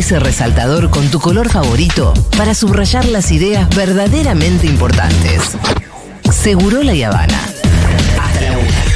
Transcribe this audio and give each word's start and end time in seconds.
ese 0.00 0.18
resaltador 0.18 0.88
con 0.88 1.08
tu 1.08 1.20
color 1.20 1.50
favorito 1.50 2.14
para 2.38 2.54
subrayar 2.54 3.04
las 3.04 3.30
ideas 3.32 3.68
verdaderamente 3.76 4.66
importantes. 4.66 5.58
Seguro 6.30 6.82
la 6.82 6.92
Habana. 7.06 7.38
Hasta 8.18 8.40
la 8.40 8.52
una. 8.52 8.90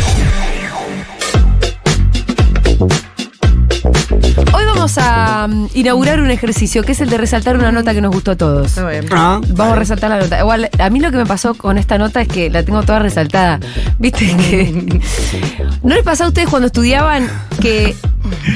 Hoy 4.57 4.65
vamos 4.65 4.97
a 4.97 5.47
mm, 5.47 5.67
inaugurar 5.75 6.21
un 6.21 6.31
ejercicio 6.31 6.83
que 6.83 6.93
es 6.93 7.01
el 7.03 7.11
de 7.11 7.19
resaltar 7.19 7.59
una 7.59 7.71
nota 7.71 7.93
que 7.93 8.01
nos 8.01 8.11
gustó 8.11 8.31
a 8.31 8.37
todos. 8.37 8.79
Ah, 9.11 9.41
Vamos 9.49 9.75
a 9.75 9.77
resaltar 9.77 10.09
la 10.09 10.21
nota. 10.21 10.41
Igual, 10.41 10.71
a 10.79 10.89
mí 10.89 11.01
lo 11.01 11.11
que 11.11 11.19
me 11.19 11.27
pasó 11.27 11.53
con 11.53 11.77
esta 11.77 11.99
nota 11.99 12.23
es 12.23 12.29
que 12.29 12.49
la 12.49 12.63
tengo 12.63 12.83
toda 12.83 13.01
resaltada. 13.01 13.61
¿Viste? 13.99 14.35
Que, 14.39 15.01
¿No 15.83 15.95
les 15.95 16.03
pasó 16.03 16.25
a 16.25 16.29
ustedes 16.29 16.49
cuando 16.49 16.69
estudiaban 16.69 17.29
que 17.61 17.95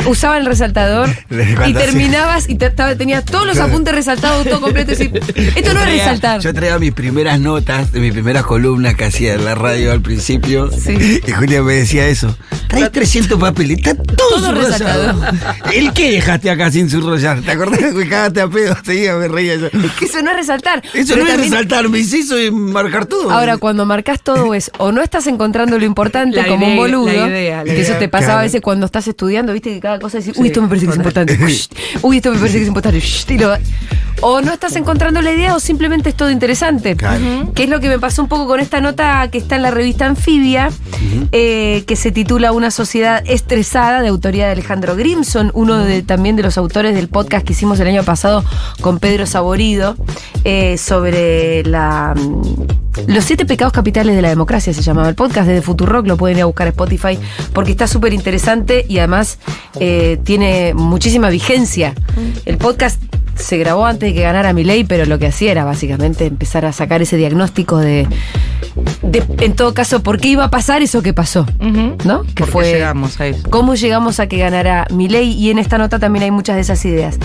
usaban 0.06 0.40
el 0.40 0.46
resaltador 0.46 1.08
y 1.66 1.72
terminabas 1.72 2.48
y 2.48 2.56
te- 2.56 2.70
tenías 2.70 3.24
todos 3.24 3.46
los 3.46 3.58
apuntes 3.58 3.94
resaltados, 3.94 4.46
todo 4.46 4.60
completo? 4.60 4.92
Y 4.92 5.12
esto 5.56 5.74
no 5.74 5.80
es 5.80 5.86
resaltar. 5.86 6.40
Yo 6.40 6.52
traía 6.54 6.78
mis 6.78 6.92
primeras 6.92 7.40
notas 7.40 7.92
de 7.92 8.00
mis 8.00 8.12
primeras 8.12 8.44
columnas 8.44 8.94
que 8.94 9.04
hacía 9.04 9.34
en 9.34 9.44
la 9.44 9.54
radio 9.54 9.92
al 9.92 10.00
principio. 10.00 10.70
Sí. 10.70 11.20
Y 11.26 11.32
Julia 11.32 11.62
me 11.62 11.74
decía 11.74 12.06
eso. 12.08 12.36
Traes 12.68 12.92
300 12.92 13.38
papeles, 13.40 13.78
está 13.78 13.94
todo, 13.94 14.14
Todo 14.16 14.46
subrayado. 14.62 15.20
¿El 15.72 15.92
qué 15.94 16.12
dejaste 16.12 16.50
acá 16.50 16.70
sin 16.70 16.90
subrayar? 16.90 17.40
¿Te 17.40 17.50
acordás 17.52 17.78
que 17.94 18.08
cagaste 18.08 18.40
a 18.42 18.48
pedo? 18.48 18.76
Seguía, 18.84 19.14
me 19.14 19.26
reía 19.28 19.56
yo. 19.56 19.70
Que 19.98 20.04
eso 20.04 20.20
no 20.22 20.30
es 20.32 20.36
resaltar. 20.36 20.82
Eso 20.92 21.14
Pero 21.14 21.24
no 21.26 21.32
es 21.32 21.38
resaltar, 21.38 21.88
me 21.88 21.98
hizo 22.00 22.38
y 22.38 22.50
marcar 22.50 23.06
todo. 23.06 23.30
Ahora, 23.30 23.56
cuando 23.56 23.86
marcas 23.86 24.20
todo 24.22 24.52
es 24.54 24.70
o 24.78 24.92
no 24.92 25.00
estás 25.02 25.26
encontrando 25.28 25.78
lo 25.78 25.84
importante 25.86 26.36
La 26.36 26.46
como 26.46 26.66
un 26.66 26.76
boludo, 26.76 27.06
la 27.06 27.28
idea, 27.28 27.64
la 27.64 27.72
que 27.72 27.80
eso 27.80 27.94
te 27.94 28.08
pasaba 28.08 28.28
Claro. 28.28 28.40
a 28.40 28.42
veces 28.42 28.60
cuando 28.60 28.84
estás 28.84 29.08
estudiando, 29.08 29.52
viste 29.54 29.77
cada 29.80 29.98
cosa 29.98 30.18
decís, 30.18 30.34
uy, 30.38 30.48
esto 30.48 30.62
me 30.62 30.68
parece 30.68 30.86
que 30.86 30.92
es 30.92 30.96
importante, 30.98 31.38
uy, 32.02 32.16
esto 32.16 32.30
me 32.32 32.38
parece 32.38 32.56
que 32.56 32.62
es 32.62 32.68
importante, 32.68 32.98
Ush, 32.98 33.24
y 33.30 33.38
lo- 33.38 33.54
o 34.20 34.40
no 34.40 34.52
estás 34.52 34.74
encontrando 34.74 35.22
la 35.22 35.30
idea 35.32 35.54
o 35.54 35.60
simplemente 35.60 36.08
es 36.08 36.16
todo 36.16 36.28
interesante. 36.30 36.96
Claro. 36.96 37.52
Que 37.54 37.62
es 37.64 37.68
lo 37.70 37.78
que 37.78 37.88
me 37.88 38.00
pasó 38.00 38.20
un 38.22 38.28
poco 38.28 38.48
con 38.48 38.58
esta 38.58 38.80
nota 38.80 39.28
que 39.30 39.38
está 39.38 39.54
en 39.54 39.62
la 39.62 39.70
revista 39.70 40.06
Anfibia, 40.06 40.70
eh, 41.30 41.84
que 41.86 41.94
se 41.94 42.10
titula 42.10 42.50
Una 42.50 42.72
sociedad 42.72 43.22
estresada, 43.26 44.02
de 44.02 44.08
autoría 44.08 44.46
de 44.46 44.52
Alejandro 44.52 44.96
Grimson, 44.96 45.52
uno 45.54 45.78
de, 45.78 46.02
también 46.02 46.34
de 46.34 46.42
los 46.42 46.58
autores 46.58 46.96
del 46.96 47.06
podcast 47.08 47.46
que 47.46 47.52
hicimos 47.52 47.78
el 47.78 47.86
año 47.86 48.02
pasado 48.02 48.44
con 48.80 48.98
Pedro 48.98 49.24
Saborido, 49.24 49.94
eh, 50.42 50.78
sobre 50.78 51.62
la, 51.62 52.14
mm, 52.16 52.42
los 53.06 53.24
siete 53.24 53.46
pecados 53.46 53.72
capitales 53.72 54.16
de 54.16 54.22
la 54.22 54.30
democracia, 54.30 54.74
se 54.74 54.82
llamaba 54.82 55.08
el 55.08 55.14
podcast. 55.14 55.46
Desde 55.46 55.62
Futurock, 55.62 56.08
lo 56.08 56.16
pueden 56.16 56.38
ir 56.38 56.42
a 56.42 56.46
buscar 56.46 56.66
a 56.66 56.70
Spotify, 56.70 57.16
porque 57.52 57.70
está 57.70 57.86
súper 57.86 58.12
interesante 58.12 58.84
y 58.88 58.98
además 58.98 59.38
eh, 59.80 60.18
tiene 60.24 60.74
muchísima 60.74 61.28
vigencia. 61.30 61.94
El 62.44 62.58
podcast 62.58 63.00
se 63.38 63.56
grabó 63.56 63.86
antes 63.86 64.08
de 64.08 64.14
que 64.14 64.22
ganara 64.22 64.52
Milei, 64.52 64.84
pero 64.84 65.06
lo 65.06 65.18
que 65.18 65.26
hacía 65.26 65.52
era 65.52 65.64
básicamente 65.64 66.26
empezar 66.26 66.64
a 66.64 66.72
sacar 66.72 67.02
ese 67.02 67.16
diagnóstico 67.16 67.78
de, 67.78 68.06
de, 69.02 69.22
en 69.40 69.54
todo 69.54 69.74
caso, 69.74 70.02
por 70.02 70.18
qué 70.20 70.28
iba 70.28 70.44
a 70.44 70.50
pasar 70.50 70.82
eso 70.82 71.02
que 71.02 71.14
pasó, 71.14 71.46
¿no? 72.04 72.24
Que 72.34 72.44
¿Por 72.44 72.64
qué 72.64 72.72
llegamos 72.72 73.20
a 73.20 73.26
eso? 73.26 73.48
¿Cómo 73.48 73.74
llegamos 73.74 74.20
a 74.20 74.26
que 74.26 74.38
ganara 74.38 74.86
Milei? 74.90 75.32
Y 75.32 75.50
en 75.50 75.58
esta 75.58 75.78
nota 75.78 75.98
también 75.98 76.24
hay 76.24 76.30
muchas 76.30 76.56
de 76.56 76.62
esas 76.62 76.84
ideas. 76.84 77.18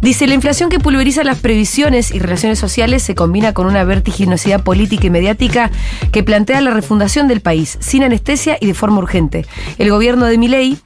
Dice, 0.00 0.26
la 0.26 0.34
inflación 0.34 0.70
que 0.70 0.78
pulveriza 0.78 1.24
las 1.24 1.38
previsiones 1.38 2.10
y 2.10 2.18
relaciones 2.18 2.58
sociales 2.58 3.02
se 3.02 3.14
combina 3.14 3.52
con 3.52 3.66
una 3.66 3.84
vertiginosidad 3.84 4.62
política 4.62 5.06
y 5.06 5.10
mediática 5.10 5.70
que 6.10 6.22
plantea 6.22 6.60
la 6.62 6.70
refundación 6.70 7.28
del 7.28 7.40
país, 7.40 7.76
sin 7.80 8.02
anestesia 8.02 8.56
y 8.60 8.66
de 8.66 8.74
forma 8.74 8.98
urgente. 8.98 9.46
El 9.78 9.90
gobierno 9.90 10.26
de 10.26 10.38
Milei 10.38 10.78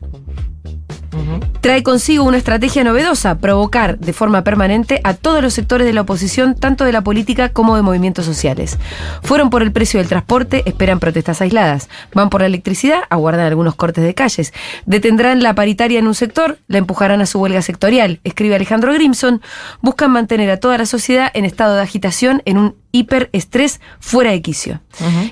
trae 1.61 1.83
consigo 1.83 2.25
una 2.25 2.37
estrategia 2.37 2.85
novedosa, 2.85 3.39
provocar 3.39 3.99
de 3.99 4.13
forma 4.13 4.45
permanente 4.45 5.01
a 5.05 5.15
todos 5.15 5.43
los 5.43 5.55
sectores 5.55 5.87
de 5.87 5.93
la 5.93 6.03
oposición, 6.03 6.55
tanto 6.55 6.85
de 6.85 6.93
la 6.93 7.03
política 7.03 7.49
como 7.49 7.77
de 7.77 7.83
movimientos 7.83 8.25
sociales. 8.25 8.79
Fueron 9.23 9.51
por 9.51 9.63
el 9.63 9.73
precio 9.73 9.99
del 10.01 10.09
transporte, 10.09 10.63
esperan 10.67 11.01
protestas 11.01 11.41
aisladas. 11.41 11.89
Van 12.13 12.31
por 12.31 12.41
la 12.41 12.47
electricidad, 12.47 13.03
aguardan 13.11 13.47
algunos 13.47 13.75
cortes 13.75 14.05
de 14.05 14.15
calles. 14.15 14.53
Detendrán 14.87 15.43
la 15.43 15.55
paritaria 15.55 15.99
en 15.99 16.07
un 16.07 16.15
sector, 16.15 16.59
la 16.69 16.79
empujarán 16.79 17.21
a 17.21 17.27
su 17.27 17.41
huelga 17.41 17.63
sectorial, 17.63 18.21
escribe 18.25 18.55
Alejandro 18.55 18.93
Grimson. 18.93 19.41
Buscan 19.81 20.11
mantener 20.11 20.51
a 20.51 20.59
toda 20.59 20.79
la 20.79 20.87
sociedad 20.87 21.31
en 21.35 21.45
estado 21.45 21.77
de 21.77 21.83
agitación, 21.83 22.43
en 22.45 22.59
un 22.59 22.84
hiperestrés 22.95 23.81
fuera 23.99 24.31
de 24.31 24.41
quicio. 24.41 24.81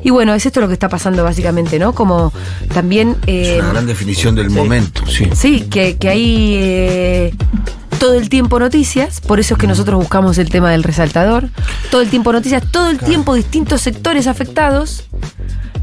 Y 0.03 0.11
bueno, 0.11 0.35
es 0.35 0.45
esto 0.45 0.61
lo 0.61 0.67
que 0.67 0.75
está 0.75 0.89
pasando 0.89 1.23
básicamente, 1.23 1.79
¿no? 1.79 1.95
Como 1.95 2.33
también... 2.75 3.17
Es 3.27 3.49
eh, 3.49 3.59
una 3.61 3.71
gran 3.71 3.87
definición 3.87 4.35
del 4.35 4.51
momento, 4.51 5.07
sí. 5.07 5.29
Sí, 5.33 5.61
que, 5.71 5.97
que 5.97 6.09
hay 6.09 6.55
eh, 6.57 7.35
todo 8.01 8.15
el 8.15 8.29
tiempo 8.29 8.59
noticias, 8.59 9.21
por 9.21 9.39
eso 9.39 9.55
es 9.55 9.61
que 9.61 9.69
nosotros 9.69 9.97
buscamos 9.97 10.39
el 10.39 10.49
tema 10.51 10.73
del 10.73 10.83
resaltador. 10.83 11.51
Todo 11.93 12.01
el 12.01 12.11
tiempo 12.11 12.33
noticias, 12.33 12.65
todo 12.69 12.91
el 12.91 12.99
tiempo 12.99 13.35
distintos 13.35 13.81
sectores 13.81 14.27
afectados. 14.27 15.05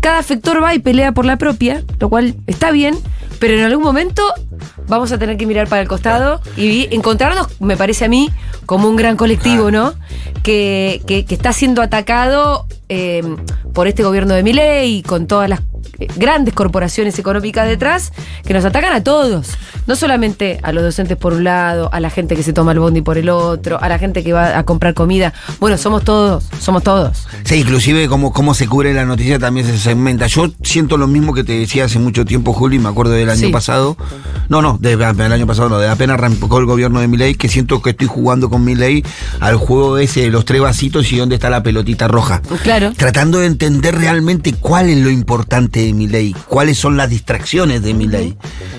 Cada 0.02 0.22
sector 0.24 0.62
va 0.62 0.76
y 0.76 0.80
pelea 0.80 1.14
por 1.14 1.24
la 1.24 1.38
propia, 1.38 1.84
lo 2.00 2.10
cual 2.10 2.36
está 2.46 2.72
bien, 2.72 2.98
pero 3.40 3.54
en 3.56 3.62
algún 3.62 3.84
momento 3.84 4.22
vamos 4.88 5.12
a 5.12 5.18
tener 5.18 5.38
que 5.38 5.46
mirar 5.46 5.68
para 5.68 5.82
el 5.82 5.88
costado 5.88 6.42
y 6.58 6.88
encontrarnos, 6.94 7.48
me 7.62 7.78
parece 7.78 8.06
a 8.06 8.10
mí, 8.10 8.30
como 8.66 8.88
un 8.90 8.96
gran 8.96 9.16
colectivo, 9.18 9.72
¿no? 9.72 9.94
Que, 10.44 11.02
que- 11.08 11.26
que 11.26 11.36
está 11.36 11.54
siendo 11.54 11.82
atacado 11.82 12.66
eh, 12.90 13.24
por 13.74 13.88
este 13.88 14.04
gobierno 14.04 14.34
de 14.34 14.44
Milei, 14.44 15.04
con 15.04 15.28
todas 15.28 15.48
las 15.50 15.62
eh, 16.00 16.08
grandes 16.18 16.54
corporaciones 16.54 17.18
económicas 17.20 17.68
detrás, 17.68 18.12
que 18.46 18.54
nos 18.54 18.66
atacan 18.66 18.94
a 18.94 19.04
todos. 19.04 19.50
No 19.88 19.96
solamente 19.96 20.60
a 20.64 20.72
los 20.72 20.84
docentes 20.84 21.18
por 21.18 21.34
un 21.34 21.44
lado, 21.44 21.90
a 21.94 22.00
la 22.00 22.10
gente 22.10 22.36
que 22.36 22.44
se 22.44 22.54
toma 22.54 22.72
el 22.74 22.80
bondi 22.80 23.02
por 23.02 23.18
el 23.18 23.30
otro, 23.30 23.82
a 23.82 23.90
la 23.90 23.98
gente 24.00 24.24
que 24.24 24.34
va 24.34 24.58
a 24.58 24.64
comprar 24.64 24.94
comida. 24.94 25.34
Bueno, 25.60 25.78
somos 25.78 26.04
todos, 26.04 26.46
somos 26.60 26.84
todos. 26.84 27.28
Sí, 27.44 27.56
inclusive 27.62 28.08
como 28.08 28.32
cómo 28.34 28.54
se 28.54 28.68
cubre 28.68 28.94
la 28.94 29.06
noticia 29.06 29.40
también 29.40 29.66
se 29.66 29.78
segmenta. 29.78 30.28
Yo 30.28 30.48
siento 30.64 30.98
lo 30.98 31.08
mismo 31.08 31.34
que 31.34 31.44
te 31.44 31.54
decía 31.60 31.86
hace 31.86 31.98
mucho 32.00 32.26
tiempo, 32.26 32.54
Juli, 32.54 32.78
me 32.80 32.90
acuerdo 32.90 33.14
del 33.14 33.30
año 33.30 33.48
Sí. 33.48 33.52
pasado. 33.52 33.98
No, 34.48 34.62
no, 34.62 34.78
de- 34.80 34.96
del 34.98 35.32
año 35.32 35.48
pasado 35.48 35.70
no, 35.70 35.78
de 35.80 35.88
apenas 35.88 36.16
arrancó 36.16 36.58
el 36.60 36.66
gobierno 36.66 37.00
de 37.00 37.08
Milei, 37.08 37.36
que 37.36 37.48
siento 37.50 37.82
que 37.82 37.92
estoy 37.92 38.08
jugando 38.08 38.50
con 38.50 38.64
Milei 38.64 39.04
al 39.40 39.56
juego 39.58 39.98
ese 39.98 40.22
de 40.22 40.30
los 40.30 40.46
tres 40.46 40.62
vasitos 40.62 41.12
y 41.12 41.18
dónde 41.18 41.36
está 41.36 41.50
la 41.50 41.62
pelotita 41.64 42.08
roja. 42.08 42.42
Claro. 42.64 42.79
Tratando 42.96 43.40
de 43.40 43.46
entender 43.48 43.96
realmente 43.96 44.54
cuál 44.54 44.90
es 44.90 44.98
lo 44.98 45.10
importante 45.10 45.82
de 45.86 45.94
Milei, 45.94 46.34
cuáles 46.48 46.78
son 46.78 46.98
las 46.98 47.10
distracciones 47.10 47.82
de 47.82 47.94
Milei. 47.94 48.36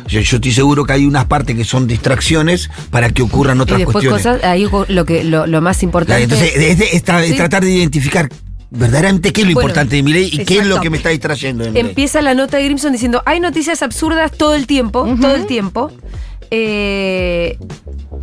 Yo, 0.08 0.20
yo 0.20 0.36
estoy 0.36 0.52
seguro 0.52 0.84
que 0.84 0.92
hay 0.94 1.06
unas 1.06 1.26
partes 1.26 1.56
que 1.56 1.64
son 1.64 1.86
distracciones 1.86 2.70
para 2.90 3.10
que 3.10 3.22
ocurran 3.22 3.58
Y 3.58 3.60
otras 3.60 3.78
después 3.78 3.92
cuestiones. 4.04 4.22
cosas, 4.26 4.44
ahí 4.44 4.66
lo 4.88 5.04
que 5.04 5.24
lo, 5.24 5.46
lo 5.46 5.60
más 5.60 5.82
importante. 5.82 6.22
Entonces, 6.24 6.52
es, 6.56 6.78
de- 6.78 6.88
es 6.96 7.04
tra- 7.04 7.22
es 7.22 7.30
Sí. 7.30 7.36
tratar 7.36 7.62
de 7.64 7.70
identificar 7.70 8.28
verdaderamente 8.72 9.32
qué 9.32 9.40
es 9.42 9.46
lo 9.48 9.54
Bueno, 9.54 9.68
importante 9.68 9.96
de 9.96 10.02
mi 10.02 10.12
ley 10.12 10.30
y 10.32 10.44
qué 10.44 10.58
es 10.58 10.66
lo 10.66 10.80
que 10.80 10.90
me 10.90 10.96
está 10.96 11.08
distrayendo 11.08 11.64
de. 11.64 11.78
Empieza 11.80 12.22
la 12.22 12.34
nota 12.34 12.56
de 12.56 12.64
Grimson 12.64 12.92
diciendo, 12.92 13.22
hay 13.26 13.40
noticias 13.40 13.82
absurdas 13.82 14.32
todo 14.32 14.54
el 14.54 14.66
tiempo, 14.66 15.08
todo 15.20 15.34
el 15.34 15.46
tiempo. 15.46 15.90
Eh, 16.50 17.58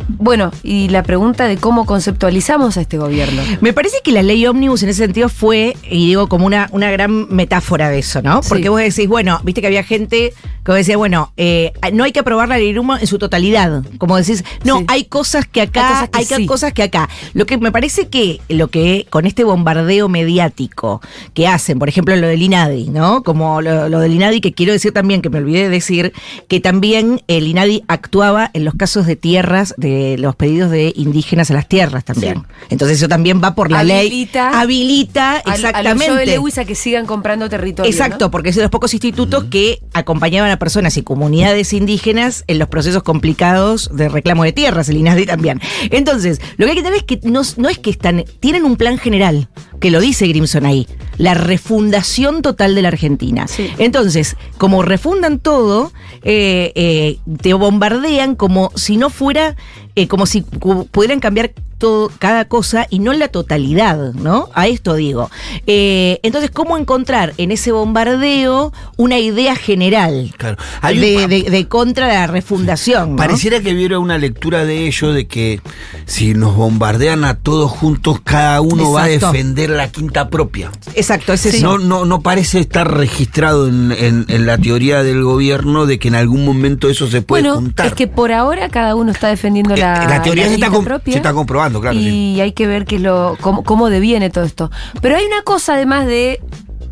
bueno, 0.08 0.50
y 0.62 0.88
la 0.88 1.02
pregunta 1.02 1.46
de 1.46 1.56
cómo 1.56 1.86
conceptualizamos 1.86 2.76
a 2.76 2.80
este 2.80 2.98
gobierno. 2.98 3.42
Me 3.60 3.72
parece 3.72 3.96
que 4.02 4.12
la 4.12 4.22
ley 4.22 4.46
ómnibus 4.46 4.82
en 4.82 4.88
ese 4.90 5.04
sentido 5.04 5.28
fue, 5.28 5.76
y 5.88 6.06
digo, 6.08 6.28
como 6.28 6.46
una, 6.46 6.68
una 6.72 6.90
gran 6.90 7.28
metáfora 7.34 7.88
de 7.88 8.00
eso, 8.00 8.20
¿no? 8.22 8.40
Porque 8.48 8.64
Sí. 8.64 8.68
vos 8.68 8.80
decís, 8.80 9.08
bueno, 9.08 9.40
viste 9.44 9.60
que 9.60 9.66
había 9.68 9.82
gente 9.84 10.32
que 10.64 10.72
decía, 10.72 10.96
bueno, 10.96 11.32
eh, 11.36 11.72
no 11.92 12.04
hay 12.04 12.12
que 12.12 12.20
aprobar 12.20 12.48
la 12.48 12.58
ley 12.58 12.74
en 12.76 13.06
su 13.06 13.18
totalidad. 13.18 13.82
Como 13.98 14.16
decís, 14.16 14.44
no, 14.64 14.78
Sí. 14.80 14.84
hay 14.88 15.04
cosas 15.04 15.46
que 15.46 15.62
acá, 15.62 16.00
Hay 16.02 16.08
cosas 16.08 16.28
que 16.28 16.36
sí. 16.36 16.46
cosas 16.46 16.72
que 16.74 16.82
acá. 16.82 17.08
Lo 17.32 17.46
que 17.46 17.56
me 17.58 17.72
parece 17.72 18.08
que 18.08 18.40
lo 18.48 18.68
que 18.68 19.06
con 19.10 19.24
este 19.24 19.44
bombardeo 19.44 20.08
mediático 20.08 21.00
que 21.32 21.46
hacen, 21.46 21.78
por 21.78 21.88
ejemplo, 21.88 22.14
lo 22.16 22.26
del 22.26 22.42
INADI, 22.42 22.90
¿no? 22.90 23.22
Como 23.22 23.62
lo, 23.62 23.88
lo 23.88 24.00
del 24.00 24.12
INADI, 24.14 24.40
que 24.40 24.52
quiero 24.52 24.72
decir 24.72 24.92
también, 24.92 25.22
que 25.22 25.30
me 25.30 25.38
olvidé 25.38 25.64
de 25.64 25.68
decir, 25.70 26.12
que 26.48 26.60
también 26.60 27.22
el 27.28 27.46
INADI 27.46 27.84
actuaba 28.18 28.50
en 28.52 28.64
los 28.64 28.74
casos 28.74 29.06
de 29.06 29.14
tierras, 29.16 29.74
de 29.76 30.16
los 30.18 30.34
pedidos 30.34 30.70
de 30.70 30.92
indígenas 30.96 31.50
a 31.50 31.54
las 31.54 31.68
tierras 31.68 32.04
también. 32.04 32.44
Entonces 32.68 32.98
eso 32.98 33.08
también 33.08 33.40
va 33.42 33.54
por 33.54 33.70
la 33.70 33.80
Habilita- 33.80 34.50
ley. 34.50 34.60
Habilita, 34.60 35.30
A- 35.36 35.38
A, 35.38 35.42
los 35.50 35.54
exactamente. 35.58 36.08
Joe 36.12 36.26
Lewis 36.26 36.58
a 36.58 36.64
que 36.64 36.74
sigan 36.74 37.06
comprando 37.06 37.48
territorio. 37.48 37.90
Exacto, 37.90 38.26
¿no? 38.26 38.30
porque 38.32 38.48
es 38.50 38.56
de 38.56 38.62
los 38.62 38.70
pocos 38.70 38.92
institutos 38.92 39.44
que 39.44 39.80
acompañaban 39.92 40.50
a 40.50 40.58
personas 40.58 40.96
y 40.96 41.02
comunidades 41.02 41.72
indígenas 41.72 42.42
en 42.48 42.58
los 42.58 42.68
procesos 42.68 43.02
complicados 43.04 43.88
de 43.94 44.08
reclamo 44.08 44.42
de 44.44 44.52
tierras, 44.52 44.88
el 44.88 44.96
INADI 44.96 45.26
también. 45.26 45.60
Entonces, 45.90 46.40
lo 46.56 46.66
que 46.66 46.72
hay 46.72 46.76
que 46.78 46.82
tener 46.82 46.98
es 46.98 47.04
que 47.04 47.20
no, 47.22 47.42
no 47.56 47.68
es 47.68 47.78
que 47.78 47.90
están, 47.90 48.24
tienen 48.40 48.64
un 48.64 48.76
plan 48.76 48.98
general, 48.98 49.48
que 49.80 49.90
lo 49.90 50.00
dice 50.00 50.26
Grimson 50.26 50.66
ahí, 50.66 50.86
la 51.16 51.34
refundación 51.34 52.42
total 52.42 52.74
de 52.74 52.82
la 52.82 52.88
Argentina. 52.88 53.46
Sí. 53.48 53.70
Entonces, 53.78 54.36
como 54.56 54.82
refundan 54.82 55.38
todo, 55.38 55.92
eh, 56.22 56.72
eh, 56.74 57.18
te 57.40 57.54
bombardean 57.54 58.34
como 58.34 58.70
si 58.74 58.96
no 58.96 59.10
fuera, 59.10 59.56
eh, 60.00 60.08
como 60.08 60.26
si 60.26 60.42
pudieran 60.42 61.20
cambiar 61.20 61.52
todo, 61.78 62.10
cada 62.18 62.46
cosa 62.46 62.86
y 62.90 62.98
no 62.98 63.12
la 63.12 63.28
totalidad, 63.28 64.12
¿no? 64.14 64.48
A 64.54 64.66
esto 64.66 64.94
digo. 64.94 65.30
Eh, 65.68 66.18
entonces, 66.24 66.50
¿cómo 66.50 66.76
encontrar 66.76 67.34
en 67.36 67.52
ese 67.52 67.70
bombardeo 67.70 68.72
una 68.96 69.18
idea 69.20 69.54
general 69.54 70.32
Claro. 70.36 70.56
Hay 70.80 70.96
un 70.96 71.00
de, 71.02 71.14
pa- 71.14 71.26
de- 71.28 71.42
de 71.50 71.68
contra 71.68 72.08
la 72.08 72.26
refundación? 72.26 73.10
¿no? 73.10 73.16
Pareciera 73.16 73.60
que 73.60 73.72
hubiera 73.74 74.00
una 74.00 74.18
lectura 74.18 74.64
de 74.64 74.88
ello 74.88 75.12
de 75.12 75.28
que 75.28 75.60
si 76.04 76.34
nos 76.34 76.56
bombardean 76.56 77.24
a 77.24 77.34
todos 77.36 77.70
juntos, 77.70 78.20
cada 78.24 78.60
uno 78.60 78.90
va 78.92 79.04
a 79.04 79.08
defender 79.08 79.70
la 79.70 79.88
quinta 79.92 80.30
propia. 80.30 80.72
Exacto, 80.94 81.32
es 81.32 81.46
eso. 81.46 81.64
No, 81.64 81.78
no, 81.78 82.04
no 82.04 82.22
parece 82.22 82.58
estar 82.58 82.92
registrado 82.92 83.68
en, 83.68 83.92
en- 83.92 84.24
en 84.28 84.46
la 84.46 84.58
teoría 84.58 85.04
del 85.04 85.22
gobierno 85.22 85.86
de 85.86 86.00
que 86.00 86.08
en 86.08 86.16
algún 86.16 86.44
momento 86.44 86.88
eso 86.88 87.06
se 87.06 87.22
puede 87.22 87.42
Bueno, 87.44 87.54
juntar. 87.56 87.86
es 87.86 87.92
que 87.92 88.08
por 88.08 88.32
ahora 88.32 88.68
cada 88.68 88.96
uno 88.96 89.12
está 89.12 89.28
defendiendo 89.28 89.74
Eh, 89.74 89.78
la, 89.94 90.06
la 90.08 90.22
teoría 90.22 90.44
se 90.46 90.54
está 90.54 90.66
línea 90.66 90.76
com- 90.76 90.84
propia. 90.84 91.12
se 91.12 91.18
está 91.18 91.32
comprobando, 91.32 91.80
claro, 91.80 91.96
Y 91.98 92.34
sí. 92.34 92.40
hay 92.40 92.52
que 92.52 92.66
ver 92.66 92.84
qué 92.84 92.96
es 92.96 93.02
lo, 93.02 93.36
cómo, 93.40 93.62
cómo 93.64 93.88
deviene 93.90 94.30
todo 94.30 94.44
esto. 94.44 94.70
Pero 95.00 95.16
hay 95.16 95.24
una 95.24 95.42
cosa, 95.42 95.74
además 95.74 96.06
de 96.06 96.40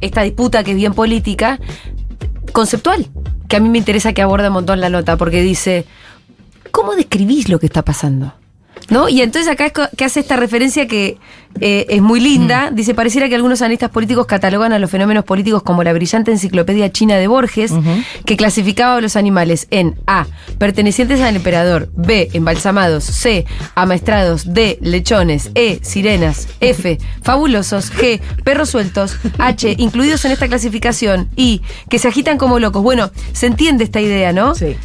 esta 0.00 0.22
disputa 0.22 0.62
que 0.64 0.72
es 0.72 0.76
bien 0.76 0.94
política, 0.94 1.58
conceptual, 2.52 3.06
que 3.48 3.56
a 3.56 3.60
mí 3.60 3.68
me 3.68 3.78
interesa 3.78 4.12
que 4.12 4.22
aborda 4.22 4.48
un 4.48 4.54
montón 4.54 4.80
la 4.80 4.88
nota, 4.88 5.16
porque 5.16 5.42
dice, 5.42 5.84
¿cómo 6.70 6.94
describís 6.94 7.48
lo 7.48 7.58
que 7.58 7.66
está 7.66 7.82
pasando? 7.82 8.32
¿No? 8.88 9.08
Y 9.08 9.20
entonces 9.22 9.50
acá 9.50 9.66
es 9.66 9.72
que 9.96 10.04
hace 10.04 10.20
esta 10.20 10.36
referencia 10.36 10.86
que 10.86 11.18
eh, 11.60 11.86
es 11.88 12.02
muy 12.02 12.20
linda. 12.20 12.70
Dice, 12.70 12.94
pareciera 12.94 13.28
que 13.28 13.34
algunos 13.34 13.62
analistas 13.62 13.90
políticos 13.90 14.26
catalogan 14.26 14.72
a 14.72 14.78
los 14.78 14.90
fenómenos 14.90 15.24
políticos 15.24 15.62
como 15.62 15.82
la 15.82 15.92
brillante 15.92 16.30
enciclopedia 16.30 16.90
china 16.92 17.16
de 17.16 17.26
Borges, 17.26 17.72
que 18.24 18.36
clasificaba 18.36 18.96
a 18.96 19.00
los 19.00 19.16
animales 19.16 19.66
en 19.70 19.96
A, 20.06 20.26
pertenecientes 20.58 21.20
al 21.20 21.36
emperador, 21.36 21.88
B, 21.96 22.28
embalsamados, 22.32 23.04
C, 23.04 23.46
amaestrados, 23.74 24.52
D, 24.52 24.78
lechones, 24.80 25.50
E, 25.54 25.80
sirenas, 25.82 26.48
F, 26.60 26.98
fabulosos, 27.22 27.92
G, 27.92 28.20
perros 28.44 28.70
sueltos, 28.70 29.16
H, 29.38 29.74
incluidos 29.78 30.24
en 30.24 30.32
esta 30.32 30.48
clasificación, 30.48 31.28
I, 31.36 31.62
que 31.88 31.98
se 31.98 32.08
agitan 32.08 32.38
como 32.38 32.58
locos. 32.58 32.82
Bueno, 32.82 33.10
se 33.32 33.46
entiende 33.46 33.84
esta 33.84 34.00
idea, 34.00 34.32
¿no? 34.32 34.54
Sí. 34.54 34.76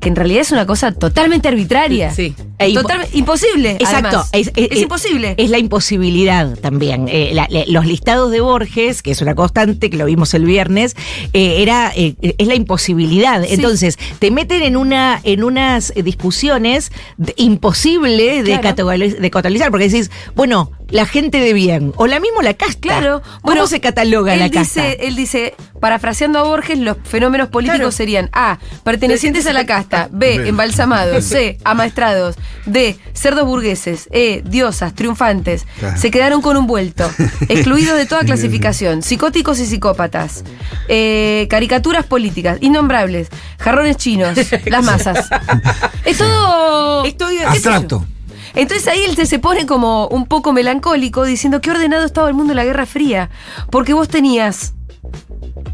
Que 0.00 0.08
en 0.08 0.16
realidad 0.16 0.42
es 0.42 0.52
una 0.52 0.66
cosa 0.66 0.92
totalmente 0.92 1.48
arbitraria. 1.48 2.12
Sí. 2.12 2.34
E 2.58 2.68
impo- 2.70 2.82
Total- 2.82 3.06
imposible. 3.12 3.72
Exacto, 3.72 4.24
es, 4.32 4.50
es- 4.56 4.68
es- 4.70 4.80
imposible. 4.82 5.34
Es 5.38 5.50
la 5.50 5.58
imposibilidad 5.58 6.56
también. 6.58 7.06
Eh, 7.08 7.30
la- 7.32 7.46
la- 7.50 7.64
los 7.66 7.86
listados 7.86 8.30
de 8.30 8.40
Borges, 8.40 9.02
que 9.02 9.10
es 9.10 9.20
una 9.22 9.34
constante, 9.34 9.90
que 9.90 9.96
lo 9.96 10.04
vimos 10.06 10.34
el 10.34 10.44
viernes, 10.44 10.96
eh, 11.32 11.62
era 11.62 11.92
eh, 11.94 12.14
es 12.20 12.46
la 12.46 12.54
imposibilidad. 12.54 13.42
Sí. 13.44 13.54
Entonces, 13.54 13.98
te 14.18 14.30
meten 14.30 14.62
en 14.62 14.76
una 14.76 15.20
en 15.24 15.42
unas 15.44 15.92
discusiones 15.94 16.90
de- 17.16 17.34
imposibles 17.36 18.38
de, 18.44 18.58
Claro. 18.58 18.74
de 19.20 19.30
catalogar, 19.30 19.70
porque 19.70 19.88
decís, 19.88 20.10
bueno, 20.34 20.70
la 20.90 21.06
gente 21.06 21.38
de 21.40 21.52
bien, 21.52 21.92
o 21.96 22.06
la 22.06 22.20
mismo 22.20 22.42
la 22.42 22.54
casta. 22.54 22.80
Claro. 22.80 23.22
¿Cómo 23.42 23.66
se 23.66 23.80
cataloga 23.80 24.34
él 24.34 24.40
la 24.40 24.48
dice, 24.48 24.58
casta? 24.58 24.92
Él 24.92 25.16
dice, 25.16 25.54
parafraseando 25.80 26.38
a 26.38 26.42
Borges, 26.42 26.78
los 26.78 26.96
fenómenos 27.04 27.48
políticos 27.48 27.78
Claro. 27.78 27.92
serían 27.92 28.30
A, 28.32 28.58
pertenecientes 28.84 29.46
a 29.46 29.52
la 29.52 29.66
casta, 29.66 30.08
B, 30.10 30.48
embalsamados, 30.48 31.24
C, 31.24 31.58
amaestrados, 31.64 32.36
D, 32.66 32.98
cerdos 33.12 33.44
burgueses, 33.44 34.08
E, 34.10 34.42
diosas, 34.44 34.94
triunfantes. 34.94 35.66
Claro. 35.78 35.98
Se 35.98 36.10
quedaron 36.10 36.40
con 36.40 36.56
un 36.56 36.66
vuelto, 36.66 37.10
excluidos 37.48 37.96
de 37.96 38.06
toda 38.06 38.22
clasificación, 38.24 39.02
psicóticos 39.02 39.60
y 39.60 39.66
psicópatas, 39.66 40.44
eh, 40.88 41.46
caricaturas 41.50 42.06
políticas, 42.06 42.58
innombrables, 42.60 43.28
jarrones 43.58 43.96
chinos, 43.96 44.38
las 44.66 44.84
masas. 44.84 45.28
Es 46.04 46.16
todo... 46.16 47.04
Abstracto. 47.46 48.06
Entonces 48.54 48.86
ahí 48.88 49.00
él 49.08 49.16
se, 49.26 49.38
pone 49.38 49.66
como 49.66 50.06
un 50.08 50.26
poco 50.26 50.52
melancólico 50.52 51.24
diciendo 51.24 51.60
qué 51.60 51.70
ordenado 51.70 52.04
estaba 52.04 52.28
el 52.28 52.34
mundo 52.34 52.52
en 52.52 52.56
la 52.56 52.64
Guerra 52.64 52.86
Fría. 52.86 53.30
Porque 53.70 53.92
vos 53.94 54.08
tenías... 54.08 54.74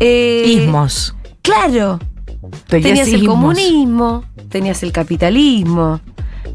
eh, 0.00 0.44
Ismos. 0.46 1.14
Claro. 1.42 1.98
Tenías 2.68 3.08
el 3.08 3.22
ismos. 3.22 3.34
comunismo, 3.34 4.24
tenías 4.48 4.82
el 4.82 4.92
capitalismo, 4.92 6.00